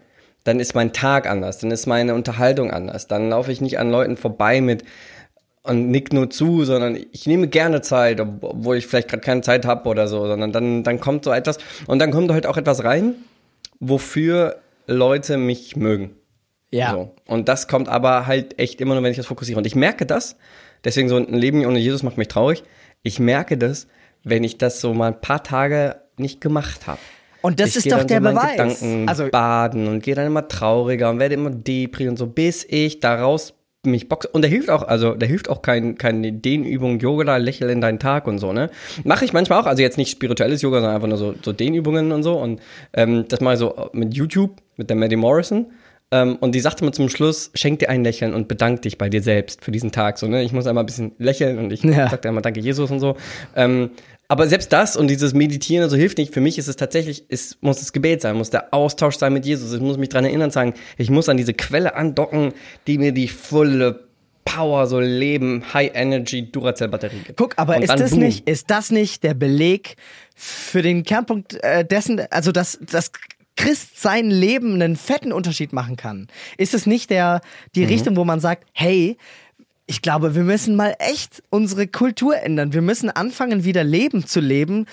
[0.45, 3.07] dann ist mein Tag anders, dann ist meine Unterhaltung anders.
[3.07, 4.85] Dann laufe ich nicht an Leuten vorbei mit
[5.63, 9.41] und nick nur zu, sondern ich nehme gerne Zeit, ob- obwohl ich vielleicht gerade keine
[9.41, 11.57] Zeit habe oder so, sondern dann, dann kommt so etwas
[11.87, 13.15] und dann kommt halt auch etwas rein,
[13.81, 14.57] wofür
[14.87, 16.11] Leute mich mögen.
[16.75, 16.93] Ja.
[16.93, 17.15] So.
[17.27, 19.59] Und das kommt aber halt echt immer nur, wenn ich das fokussiere.
[19.59, 20.37] Und ich merke das,
[20.85, 22.63] deswegen so ein Leben ohne Jesus macht mich traurig.
[23.03, 23.87] Ich merke das,
[24.25, 26.99] wenn ich das so mal ein paar Tage nicht gemacht habe.
[27.43, 28.51] Und das ich ist doch dann der so Beweis.
[28.53, 32.65] Gedanken Also- baden und gehe dann immer trauriger und werde immer depri und so, bis
[32.69, 33.53] ich daraus
[33.87, 34.29] mich boxe.
[34.29, 37.99] Und der hilft auch, also der hilft auch kein, keine Dehnübung, Yoga, lächel in deinen
[37.99, 38.71] Tag und so, ne?
[39.05, 42.11] Mache ich manchmal auch, also jetzt nicht spirituelles Yoga, sondern einfach nur so, so Dehnübungen
[42.13, 42.39] und so.
[42.39, 42.63] Und
[42.95, 45.67] ähm, das mache ich so mit YouTube, mit der Maddie Morrison.
[46.15, 49.09] Ähm, und die sagte mir zum Schluss, schenk dir ein Lächeln und bedank dich bei
[49.09, 50.17] dir selbst für diesen Tag.
[50.17, 50.45] So, ne?
[50.45, 52.09] Ich muss einmal ein bisschen lächeln und ich Ja.
[52.09, 53.17] sag dir einmal Danke Jesus und so.
[53.57, 53.91] Ähm,
[54.29, 56.33] aber selbst das und dieses Meditieren und so hilft nicht.
[56.33, 59.45] Für mich ist es tatsächlich, es muss das Gebet sein, muss der Austausch sein mit
[59.45, 59.73] Jesus.
[59.73, 62.53] Ich muss mich dran erinnern, sagen, ich muss an diese Quelle andocken,
[62.87, 64.05] die mir die volle
[64.45, 67.37] Power, so Leben, High Energy Duracell-Batterie gibt.
[67.39, 68.21] Guck, aber Und ist das boom.
[68.21, 69.97] nicht, ist das nicht der Beleg
[70.37, 73.11] für den Kernpunkt äh, dessen, also dass das
[73.57, 76.29] Christ sein Leben einen fetten Unterschied machen kann?
[76.59, 77.41] Ist es nicht der
[77.75, 77.89] die Mhm.
[77.89, 79.17] Richtung, wo man sagt, hey,
[79.87, 82.73] ich glaube, wir müssen mal echt unsere Kultur ändern.
[82.73, 84.87] Wir müssen anfangen, wieder Leben zu leben,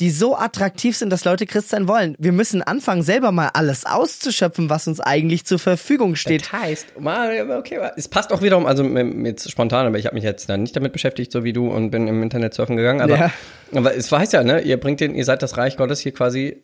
[0.00, 2.14] die so attraktiv sind, dass Leute Christ sein wollen.
[2.18, 6.42] Wir müssen anfangen, selber mal alles auszuschöpfen, was uns eigentlich zur Verfügung steht.
[6.42, 10.48] Das heißt, okay, es passt auch wiederum, also jetzt spontan, aber ich habe mich jetzt
[10.48, 13.00] dann nicht damit beschäftigt, so wie du, und bin im Internet surfen gegangen.
[13.00, 13.30] Aber, Ja.
[13.74, 16.62] aber es heißt ja, ne, ihr bringt den, ihr seid das Reich Gottes hier quasi,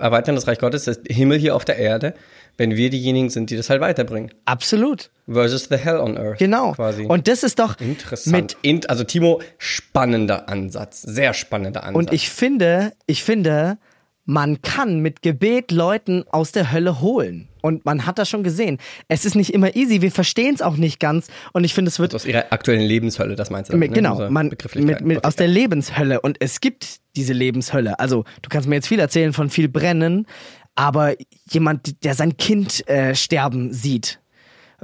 [0.00, 2.14] erweitern das Reich Gottes, das Himmel hier auf der Erde,
[2.56, 4.32] wenn wir diejenigen sind, die das halt weiterbringen.
[4.44, 5.10] Absolut.
[5.28, 6.38] Versus the hell on earth.
[6.38, 6.72] Genau.
[6.72, 7.04] Quasi.
[7.04, 8.56] Und das ist doch Interessant.
[8.62, 11.02] mit also Timo, spannender Ansatz.
[11.02, 11.96] Sehr spannender Ansatz.
[11.96, 13.78] Und ich finde, ich finde,
[14.24, 17.48] man kann mit Gebet Leuten aus der Hölle holen.
[17.60, 18.78] Und man hat das schon gesehen.
[19.08, 21.28] Es ist nicht immer easy, wir verstehen es auch nicht ganz.
[21.52, 23.76] Und ich finde, es wird aus ihrer aktuellen Lebenshölle, das meinst du?
[23.76, 23.94] mit, ne?
[23.94, 26.20] genau, man, mit, mit, aus der Lebenshölle.
[26.20, 28.00] Und es gibt diese Lebenshölle.
[28.00, 30.26] Also, du kannst mir jetzt viel erzählen von viel Brennen,
[30.74, 31.14] aber
[31.50, 34.18] jemand, der sein Kind äh, sterben sieht,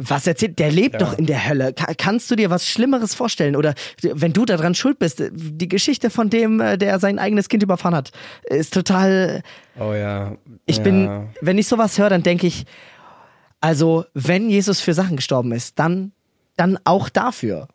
[0.00, 0.98] was erzählt, der lebt Ja.
[1.00, 1.72] doch in der Hölle.
[1.72, 3.56] Ka kannst du dir was Schlimmeres vorstellen?
[3.56, 7.62] Oder wenn du daran schuld bist, die Geschichte von dem, äh, der sein eigenes Kind
[7.64, 8.12] überfahren hat,
[8.44, 9.42] ist total.
[9.78, 10.36] Oh ja.
[10.66, 10.82] Ich ja.
[10.84, 12.64] bin, wenn ich sowas höre, dann denke ich,
[13.60, 16.12] also, wenn Jesus für Sachen gestorben ist, dann,
[16.56, 17.66] dann auch dafür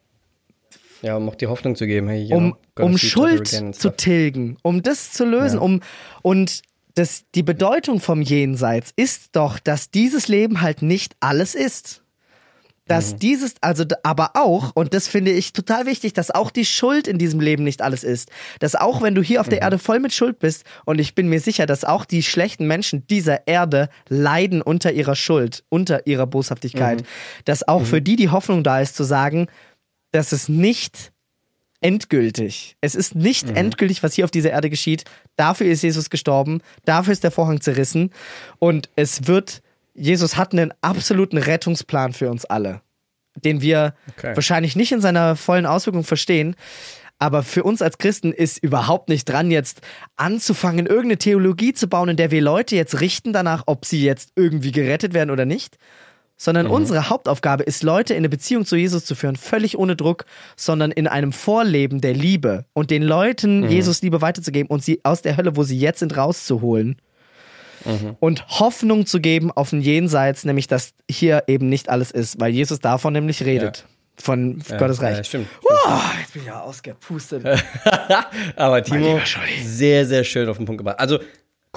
[1.01, 4.81] Ja, um auch die Hoffnung zu geben, hey, um, know, um Schuld zu tilgen, um
[4.81, 5.61] das zu lösen, Ja.
[5.61, 5.81] um
[6.21, 6.61] und
[6.95, 12.01] das, die Bedeutung vom Jenseits ist doch, dass dieses Leben halt nicht alles ist.
[12.85, 13.19] Dass Mhm.
[13.19, 17.17] dieses, also aber auch, und das finde ich total wichtig, dass auch die Schuld in
[17.17, 18.29] diesem Leben nicht alles ist.
[18.59, 19.63] Dass auch wenn du hier auf der Mhm.
[19.63, 23.07] Erde voll mit Schuld bist, und ich bin mir sicher, dass auch die schlechten Menschen
[23.07, 27.05] dieser Erde leiden unter ihrer Schuld, unter ihrer Boshaftigkeit, Mhm.
[27.45, 29.47] dass auch für die die Hoffnung da ist zu sagen,
[30.11, 31.12] dass es nicht
[31.83, 32.75] endgültig.
[32.81, 33.55] Es ist nicht Mhm.
[33.55, 35.03] endgültig, was hier auf dieser Erde geschieht.
[35.35, 38.11] Dafür ist Jesus gestorben, dafür ist der Vorhang zerrissen
[38.59, 39.61] und es wird,
[39.93, 42.81] Jesus hat einen absoluten Rettungsplan für uns alle,
[43.35, 44.35] den wir Okay.
[44.35, 46.55] wahrscheinlich nicht in seiner vollen Auswirkung verstehen.
[47.19, 49.81] Aber für uns als Christen ist überhaupt nicht dran, jetzt
[50.17, 54.31] anzufangen, irgendeine Theologie zu bauen, in der wir Leute jetzt richten danach, ob sie jetzt
[54.35, 55.77] irgendwie gerettet werden oder nicht,
[56.37, 60.25] sondern unsere Hauptaufgabe ist, Leute in eine Beziehung zu Jesus zu führen, völlig ohne Druck,
[60.55, 65.21] sondern in einem Vorleben der Liebe und den Leuten Jesus Liebe weiterzugeben und sie aus
[65.21, 66.97] der Hölle, wo sie jetzt sind, rauszuholen.
[68.19, 72.53] Und Hoffnung zu geben auf ein Jenseits, nämlich dass hier eben nicht alles ist, weil
[72.53, 73.85] Jesus davon nämlich redet.
[74.15, 75.17] Von Ja, Gottes Reich.
[75.17, 75.47] Ja, stimmt.
[75.63, 77.43] Oh, jetzt bin ich ja ausgepustet.
[78.55, 79.19] Aber Timo,
[79.65, 80.99] sehr, sehr schön auf den Punkt gebracht.
[80.99, 81.19] Also,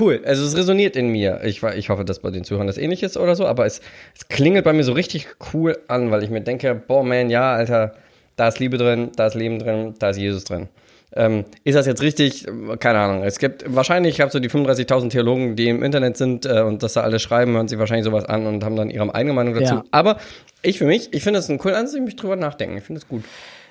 [0.00, 0.22] cool.
[0.24, 1.40] Also, es resoniert in mir.
[1.44, 3.80] Ich, ich hoffe, dass bei den Zuhörern das ähnlich ist oder so, aber es,
[4.14, 7.54] es klingelt bei mir so richtig cool an, weil ich mir denke, boah, man, ja,
[7.54, 7.94] Alter,
[8.36, 10.68] da ist Liebe drin, da ist Leben drin, da ist Jesus drin.
[11.14, 12.46] Ähm, ist das jetzt richtig?
[12.78, 13.22] Keine Ahnung.
[13.22, 16.82] Es gibt wahrscheinlich, ich habe so die 35.000 Theologen, die im Internet sind äh, und
[16.82, 19.54] das da alle schreiben, hören sich wahrscheinlich sowas an und haben dann ihre eigene Meinung
[19.54, 19.76] dazu.
[19.76, 19.84] Ja.
[19.92, 20.18] Aber
[20.62, 22.76] ich für mich, ich finde das ein cooler Ansatz, ich mich drüber nachdenken.
[22.76, 23.24] Ich finde es gut.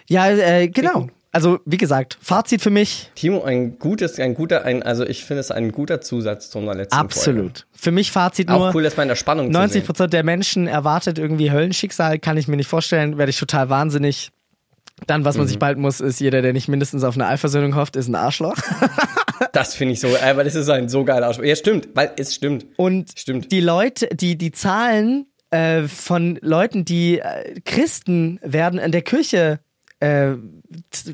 [0.08, 1.08] Ja, äh, genau.
[1.36, 5.42] Also, wie gesagt, Fazit für mich, Timo, ein gutes, ein guter, ein, also ich finde
[5.42, 7.06] es ein guter Zusatz zu unserer letzten Folge.
[7.14, 7.68] absolut.
[7.74, 9.86] Für mich Fazit Auch nur, cool, dass man in der Spannung 90 zu sehen.
[9.86, 14.30] Prozent der Menschen erwartet irgendwie Höllenschicksal, kann ich mir nicht vorstellen, werde ich total wahnsinnig.
[15.08, 15.50] Dann, was man Mhm.
[15.50, 18.56] sich bald muss, ist jeder, der nicht mindestens auf eine Allversöhnung hofft, ist ein Arschloch.
[19.52, 21.46] Das finde ich so, äh, weil das ist ein so geiler Ausspruch.
[21.46, 22.66] Ja, stimmt, weil es stimmt.
[22.78, 23.52] Und Stimmt.
[23.52, 29.60] die Leute, die, die Zahlen äh, von Leuten, die äh, Christen werden in der Kirche
[30.00, 30.34] äh,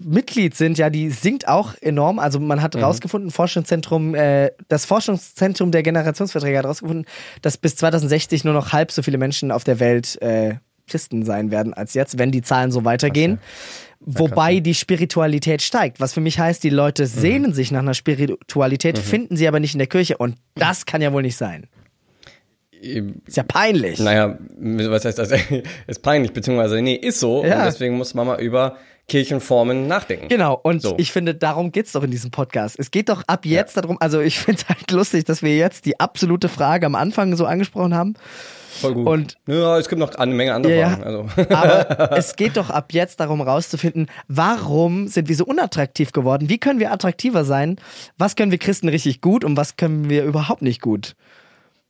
[0.04, 2.20] Mitglied sind, ja, die sinkt auch enorm.
[2.20, 7.06] Also man hat rausgefunden, Forschungszentrum, äh, das Forschungszentrum der Generationsverträge hat rausgefunden,
[7.42, 10.56] dass bis 2060 nur noch halb so viele Menschen auf der Welt äh,
[10.88, 13.40] Christen sein werden als jetzt, wenn die Zahlen so weitergehen.
[14.04, 18.98] Wobei die Spiritualität steigt, was für mich heißt, die Leute sehnen sich nach einer Spiritualität,
[18.98, 21.68] finden sie aber nicht in der Kirche und das kann ja wohl nicht sein.
[22.82, 24.00] Ist ja peinlich.
[24.00, 25.32] Naja, was heißt das?
[25.88, 27.46] ist peinlich, beziehungsweise, nee, ist so.
[27.46, 27.60] Ja.
[27.60, 28.78] Und deswegen muss man mal über
[29.08, 30.30] Kirchenformen nachdenken.
[30.30, 30.96] Genau, und So.
[30.98, 32.78] ich finde, darum geht's doch in diesem Podcast.
[32.80, 35.86] Es geht doch ab jetzt darum, also ich finde es halt lustig, dass wir jetzt
[35.86, 38.14] die absolute Frage am Anfang so angesprochen haben.
[38.80, 39.08] Voll gut.
[39.08, 41.02] Und- ja, es gibt noch eine Menge andere Ja, Fragen.
[41.02, 41.08] ja.
[41.08, 41.50] Also.
[41.56, 46.48] Aber es geht doch ab jetzt darum rauszufinden, warum sind wir so unattraktiv geworden?
[46.50, 47.76] Wie können wir attraktiver sein?
[48.18, 51.16] Was können wir Christen richtig gut und was können wir überhaupt nicht gut?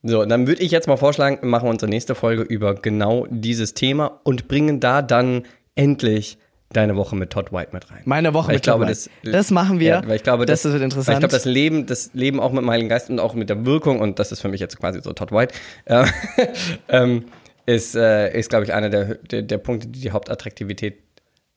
[0.03, 3.73] So, dann würde ich jetzt mal vorschlagen, wir machen unsere nächste Folge über genau dieses
[3.73, 5.43] Thema und bringen da dann
[5.75, 6.37] endlich
[6.73, 8.01] deine Woche mit Todd White mit rein.
[8.05, 9.31] Meine Woche Weil mit ich glaube, Todd das, White.
[9.31, 9.87] Das machen wir.
[9.87, 11.15] Ja, weil ich glaube, Das das, wird interessant.
[11.15, 13.65] ich glaube, das Leben, das Leben auch mit dem Heiligen Geist und auch mit der
[13.65, 15.53] Wirkung, und das ist für mich jetzt quasi so Todd White,
[15.85, 16.05] äh,
[16.89, 17.25] ähm,
[17.65, 20.99] ist, äh, ist glaube ich, einer der, der, der Punkte, die die Hauptattraktivität,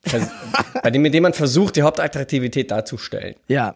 [0.82, 3.36] bei dem, mit dem man versucht, die Hauptattraktivität darzustellen.
[3.49, 3.74] Ja.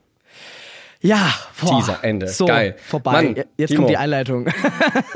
[1.01, 1.79] Ja, boah.
[1.79, 2.27] Teaser, Ende.
[2.29, 2.75] So, Geil.
[2.85, 3.13] vorbei.
[3.13, 3.83] Mann, Jetzt Timo.
[3.83, 4.47] kommt die Einleitung.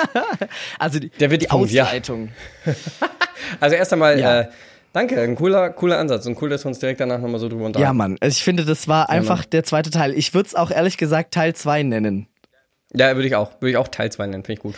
[0.79, 1.85] also die, Der wird die kommen, ja.
[1.85, 2.29] Ausleitung.
[3.61, 4.41] Also erst einmal, Ja.
[4.43, 4.49] äh,
[4.93, 7.65] danke, ein cooler, cooler Ansatz und cool, dass wir uns direkt danach nochmal so drüber
[7.67, 7.89] unterhalten.
[7.89, 8.17] Ja, Mann.
[8.21, 10.15] Also ich finde, das war einfach der zweite Teil.
[10.15, 12.29] Ich würde es auch ehrlich gesagt Teil 2 nennen.
[12.95, 13.51] Ja, würde ich auch.
[13.61, 14.75] Würde ich auch Teil 2 nennen, finde ich gut.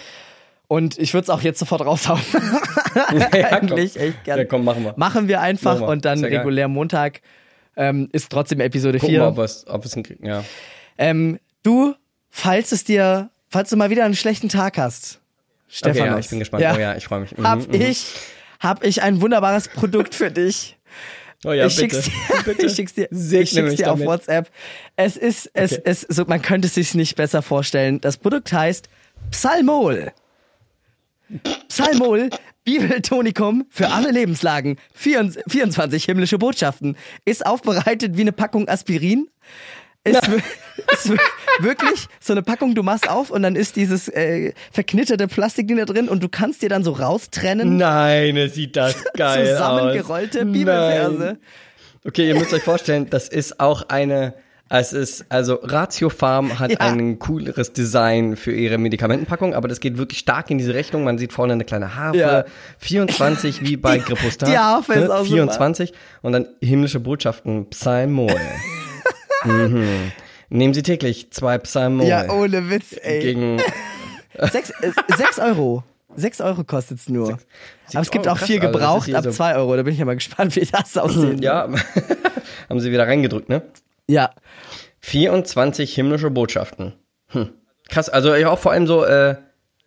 [0.67, 2.21] Und ich würde es auch jetzt sofort raushauen.
[3.35, 4.43] ja, Eigentlich echt gerne.
[4.43, 4.95] Ja, komm, machen wir.
[4.97, 5.89] Machen wir einfach Machen wir.
[5.89, 7.21] und dann regulär Montag
[7.77, 9.37] ähm, ist trotzdem Episode Gucken wir, ob 4.
[9.41, 10.43] wir es ob hinkriegen, ja.
[10.99, 11.95] Ähm, du,
[12.31, 15.21] falls es dir, falls du mal wieder einen schlechten Tag hast,
[15.69, 16.65] Stefan, Okay, ja, ich bin gespannt.
[16.65, 17.37] Oh ja, ich freue mich.
[17.37, 17.75] Mhm, hab mhm.
[17.75, 18.07] ich,
[18.61, 20.77] hab ich ein wunderbares Produkt für dich.
[21.45, 21.97] Oh ja, ich bitte.
[21.97, 22.67] schick's dir, bitte.
[22.67, 24.07] ich schick's dir, ich schick's dir auf damit.
[24.07, 24.51] WhatsApp.
[24.97, 25.83] Es ist, es, Okay.
[25.85, 28.01] es, so, man könnte es sich nicht besser vorstellen.
[28.01, 28.89] Das Produkt heißt
[29.31, 30.13] Psalmol.
[31.69, 32.31] Psalmol,
[32.65, 34.79] Bibeltonikum für alle Lebenslagen.
[34.95, 36.97] 24 himmlische Botschaften.
[37.25, 39.29] Ist aufbereitet wie eine Packung Aspirin.
[40.05, 40.29] Ist
[41.11, 41.19] wir-
[41.61, 45.85] wirklich so eine Packung, du machst auf und dann ist dieses äh, verknitterte Plastikding da
[45.85, 47.77] drin und du kannst dir dann so raustrennen.
[47.77, 50.53] Nein, es sieht das geil Zusammengerollte aus.
[50.53, 51.17] Bibelverse.
[51.19, 51.39] Nein.
[52.07, 54.35] Okay, ihr müsst euch vorstellen, das ist auch eine,
[54.69, 56.81] es ist, also Ratio Farm hat Ja.
[56.81, 61.05] ein cooleres Design für ihre Medikamentenpackung, aber das geht wirklich stark in diese Richtung.
[61.05, 62.45] Man sieht vorne eine kleine Harfe, Ja.
[62.79, 64.49] 24 wie bei Gripostat.
[64.51, 65.37] die Harfe ist auch super.
[65.37, 68.35] 24 und dann himmlische Botschaften, Psalmol.
[69.45, 70.13] mhm.
[70.51, 72.07] Nehmen Sie täglich zwei Psalmol.
[72.07, 73.21] Ja, ohne Witz, ey.
[73.21, 73.61] Gegen
[74.53, 75.85] Sechs, äh, sechs Euro.
[76.17, 77.39] Sechs Euro kostet es nur.
[77.93, 79.77] Aber es gibt Euro, auch krass, viel also gebraucht ab so- zwei Euro.
[79.77, 81.45] Da bin ich ja mal gespannt, wie das aussehen wird.
[81.45, 81.69] Ja,
[82.69, 83.63] haben sie wieder reingedrückt, ne?
[84.09, 84.31] Ja.
[85.01, 86.95] 24 himmlische Botschaften.
[87.29, 87.51] Hm.
[87.89, 89.37] Krass, also auch vor allem so äh,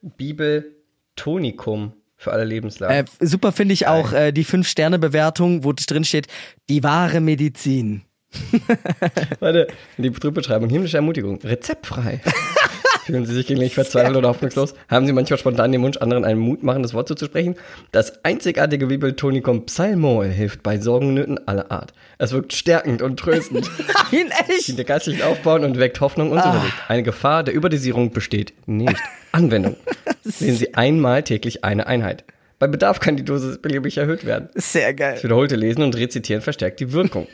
[0.02, 3.06] Bibel-Tonikum für alle Lebenslagen.
[3.20, 6.28] Äh, super finde ich auch äh, die Fünf-Sterne-Bewertung, wo drin steht,
[6.70, 8.04] die wahre Medizin.
[9.40, 9.68] Warte,
[9.98, 12.22] die Beschreibung, himmlische Ermutigung, rezeptfrei.
[13.06, 14.74] Fühlen Sie sich gelegentlich verzweifelt oder hoffnungslos?
[14.90, 17.56] Haben Sie manchmal spontan den Wunsch, anderen ein mutmachendes Wort zuzusprechen?
[17.94, 21.94] Das einzigartige Bibeltonikum Psalmol hilft bei Sorgennöten aller Art.
[22.18, 23.72] Es wirkt stärkend und tröstend.
[24.12, 24.68] Nein, echt?
[24.68, 26.74] dient der geistlichen Aufbauen und weckt Hoffnung und Zuversicht.
[26.90, 28.98] Eine Gefahr der Überdosierung besteht nicht.
[29.32, 29.78] Anwendung.
[30.26, 32.26] Lesen Sie einmal täglich eine Einheit.
[32.60, 34.50] Bei Bedarf kann die Dosis beliebig erhöht werden.
[34.56, 35.24] Sehr Das geil.
[35.24, 37.28] wiederholte Lesen und Rezitieren verstärkt die Wirkung.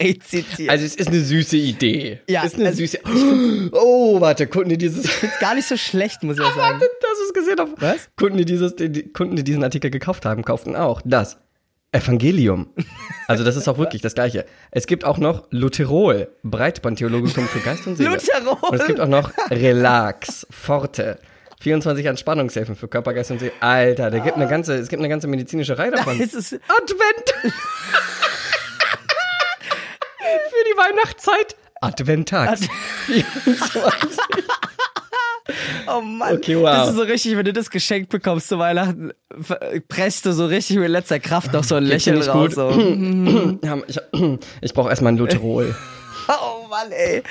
[0.00, 0.70] Rezitiert.
[0.70, 2.20] Also es ist eine süße Idee.
[2.28, 3.00] Ja, ist eine also süße.
[3.72, 5.04] Oh, warte, Kunden, die dieses.
[5.04, 6.80] Ist gar nicht so schlecht, muss ich auch sagen.
[6.80, 7.68] Warte, das ist gesehen auf.
[7.78, 8.08] Was?
[8.16, 11.38] Kunden, die dieses, die, Kunden, die diesen Artikel gekauft haben, kauften auch das
[11.92, 12.68] Evangelium.
[13.26, 14.44] Also das ist auch wirklich das Gleiche.
[14.70, 18.10] Es gibt auch noch Lutherol, Breitbandtheologikum für Geist und Seele.
[18.10, 18.58] Lutherol.
[18.70, 21.18] Und es gibt auch noch Relax, Forte.
[21.60, 23.52] 24 Entspannungshilfen für Körper, Geist und Seele.
[23.60, 26.20] Alter, da gibt eine ganze, es gibt eine ganze medizinische Reihe davon.
[26.20, 26.34] Es
[30.84, 32.58] Weihnachtszeit, Adventtag.
[35.86, 36.36] Oh Mann.
[36.38, 36.64] Okay, wow.
[36.64, 39.12] Das ist so richtig, wenn du das geschenkt bekommst zu Weihnachten,
[39.88, 42.54] presst du so richtig mit letzter Kraft noch so ein Lächeln raus.
[42.54, 42.70] So.
[43.62, 44.00] Ja, ich
[44.62, 45.74] ich brauche erstmal ein Luterol.
[46.26, 47.22] Oh Mann, ey.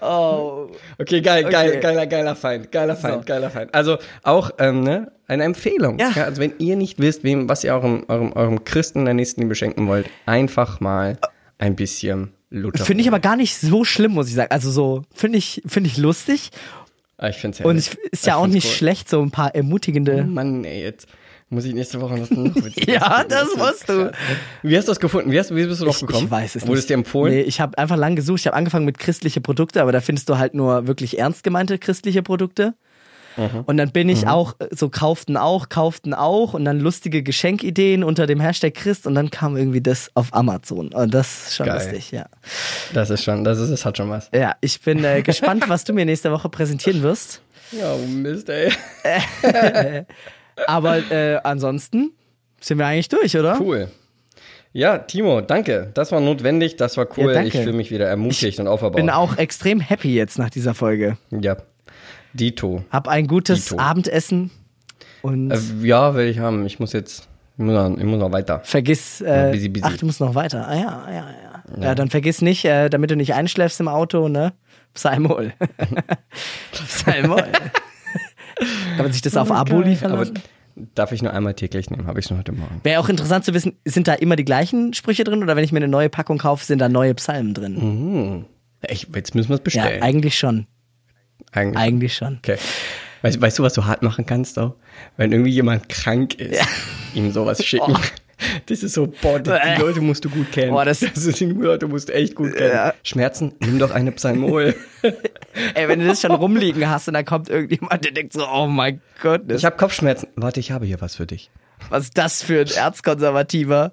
[0.00, 0.68] Oh.
[1.00, 1.80] Okay, geil, geil, Okay.
[1.80, 3.26] geiler, geiler Feind, geiler Feind, So.
[3.26, 3.74] geiler Feind.
[3.74, 5.98] Also auch ähm, ne, eine Empfehlung.
[5.98, 6.12] Ja.
[6.12, 9.88] also wenn ihr nicht wisst, wem, was ihr eurem, eurem, eurem Christen der Nächsten beschenken
[9.88, 11.18] wollt, einfach mal
[11.58, 12.84] ein bisschen Luther.
[12.84, 14.50] Finde ich aber gar nicht so schlimm, muss ich sagen.
[14.52, 16.50] Also so, finde ich, finde ich lustig.
[17.18, 17.86] Ah, ich find's Und herrlich.
[18.12, 18.72] es ist ja Ich auch nicht cool.
[18.72, 20.22] schlecht, so ein paar ermutigende.
[20.24, 21.08] Mann, ey, jetzt
[21.48, 22.28] muss ich nächste Woche noch
[22.86, 24.12] Ja, das musst du.
[24.62, 25.30] Wie hast du das gefunden?
[25.32, 26.24] Wie, hast, wie bist du drauf Ich, gekommen?
[26.26, 26.80] ich weiß es Wurde nicht.
[26.80, 27.34] es dir empfohlen?
[27.34, 28.40] Nee, ich habe einfach lang gesucht.
[28.40, 31.78] Ich habe angefangen mit christliche Produkte, aber da findest du halt nur wirklich ernst gemeinte
[31.78, 32.74] christliche Produkte.
[33.36, 33.64] Mhm.
[33.66, 38.02] Und dann bin ich auch äh, so kauften auch, kauften auch und dann lustige Geschenkideen
[38.04, 40.92] unter dem Hashtag Christ und dann kam irgendwie das auf Amazon.
[40.92, 41.76] Und das ist schon Geil.
[41.76, 42.26] lustig, ja.
[42.94, 44.30] Das ist schon, das ist, das hat schon was.
[44.34, 47.40] Ja, ich bin äh, gespannt, was du mir nächste Woche präsentieren wirst.
[47.72, 48.70] Ja, oh Mist, ey.
[50.68, 52.12] Aber äh, ansonsten
[52.60, 53.60] sind wir eigentlich durch, oder?
[53.60, 53.88] Cool.
[54.72, 55.90] Ja, Timo, danke.
[55.94, 57.32] Das war notwendig, das war cool.
[57.32, 58.96] Ja, ich fühle mich wieder ermutigt und aufgebaut.
[58.96, 61.16] Bin auch extrem happy jetzt nach dieser Folge.
[61.30, 61.56] Ja.
[62.36, 62.84] Dito.
[62.90, 63.78] Hab ein gutes Dito.
[63.80, 64.50] Abendessen
[65.22, 66.64] und Äh, ja, will ich haben.
[66.66, 67.28] Ich muss jetzt,
[67.58, 68.60] ich muss noch, ich muss noch weiter.
[68.64, 69.20] vergiss.
[69.20, 69.84] Äh, busy, busy.
[69.86, 70.66] Ach, du musst noch weiter.
[70.68, 71.82] Ah ja, ja, ja.
[71.82, 74.52] Ja, dann vergiss nicht, äh, damit du nicht einschläfst im Auto, ne?
[74.94, 75.52] Psalmol.
[76.72, 77.42] Psalmol.
[78.96, 80.26] Kann man sich das auf Abo liefern Aber
[80.94, 82.06] darf ich nur einmal täglich nehmen?
[82.06, 82.80] Habe ich nur heute Morgen.
[82.82, 85.72] Wäre auch interessant zu wissen, sind da immer die gleichen Sprüche drin oder wenn ich
[85.72, 87.76] mir eine neue Packung kaufe, sind da neue Psalmen drin?
[87.80, 88.44] Hm.
[88.88, 90.02] Ich, jetzt müssen wir es Ja, bestellen.
[90.02, 90.66] eigentlich schon.
[91.56, 91.82] Eigentlich.
[91.82, 92.38] Eigentlich schon.
[92.38, 92.56] Okay.
[93.22, 94.74] Weißt, weißt du, was du hart machen kannst auch?
[95.16, 96.62] Wenn irgendwie jemand krank ist,
[97.14, 97.96] ihm sowas schicken.
[98.66, 100.70] Das ist so, boah, die, die Leute musst du gut kennen.
[100.72, 102.70] Boah, das- ist, die Leute musst du echt gut kennen.
[102.70, 102.92] Ja.
[103.02, 104.74] Schmerzen, nimm doch eine Psalmol.
[105.74, 108.66] Ey, wenn du das schon rumliegen hast und dann kommt irgendjemand, der denkt so, oh
[108.66, 110.28] mein Gott, ich habe Kopfschmerzen.
[110.36, 111.50] Warte, ich habe hier was für dich.
[111.88, 113.92] was ist das für ein Erzkonservativer?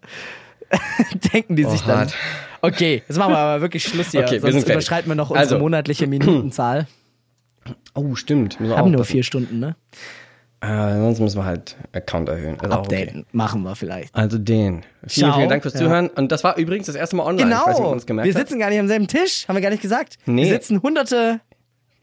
[1.33, 1.99] Denken die Oh, sich dann.
[1.99, 2.15] hart.
[2.61, 5.45] Okay, jetzt machen wir aber wirklich Schluss hier, Okay, wir sonst überschreiten wir noch unsere
[5.45, 5.59] Also.
[5.59, 6.87] monatliche Minutenzahl.
[7.95, 8.59] Oh, stimmt.
[8.59, 9.11] Wir Haben nur aufpassen.
[9.11, 9.75] vier Stunden, ne?
[10.61, 12.55] Äh, sonst müssen wir halt Account erhöhen.
[12.55, 13.01] Ist auch okay.
[13.03, 13.25] Updaten.
[13.33, 14.15] Machen wir vielleicht.
[14.15, 14.83] Also den.
[15.05, 15.37] Vielen, Ciao.
[15.37, 15.81] vielen Dank fürs Ja.
[15.81, 16.07] Zuhören.
[16.09, 17.51] Und das war übrigens das erste Mal online.
[17.51, 18.31] Weiß nicht, Wir hat.
[18.33, 20.17] sitzen gar nicht am selben Tisch, haben wir gar nicht gesagt.
[20.25, 20.43] Nee.
[20.45, 21.41] Wir sitzen hunderte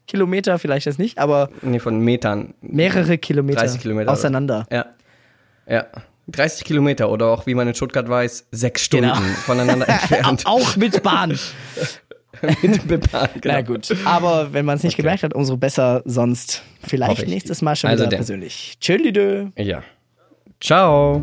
[0.06, 2.52] Kilometer, vielleicht das nicht, aber Nee, von Metern.
[2.60, 4.12] mehrere Kilometer, 30 Kilometer.
[4.12, 4.66] auseinander.
[4.70, 4.76] Oder?
[5.66, 5.74] Ja.
[5.76, 5.86] Ja.
[6.28, 9.20] 30 Kilometer oder auch, wie man in Stuttgart weiß, sechs Stunden Genau.
[9.46, 10.42] voneinander entfernt.
[10.46, 11.38] Auch mit Bahn.
[12.88, 13.54] Mit Bahn, genau.
[13.54, 13.88] Na gut.
[14.04, 16.62] Aber wenn man es nicht gemerkt hat, umso besser sonst.
[16.82, 18.18] Vielleicht nächstes Mal schon Also wieder denn.
[18.18, 18.74] persönlich.
[18.80, 19.46] Tschüss, Lidö.
[19.56, 19.82] Ja.
[20.60, 21.22] Ciao.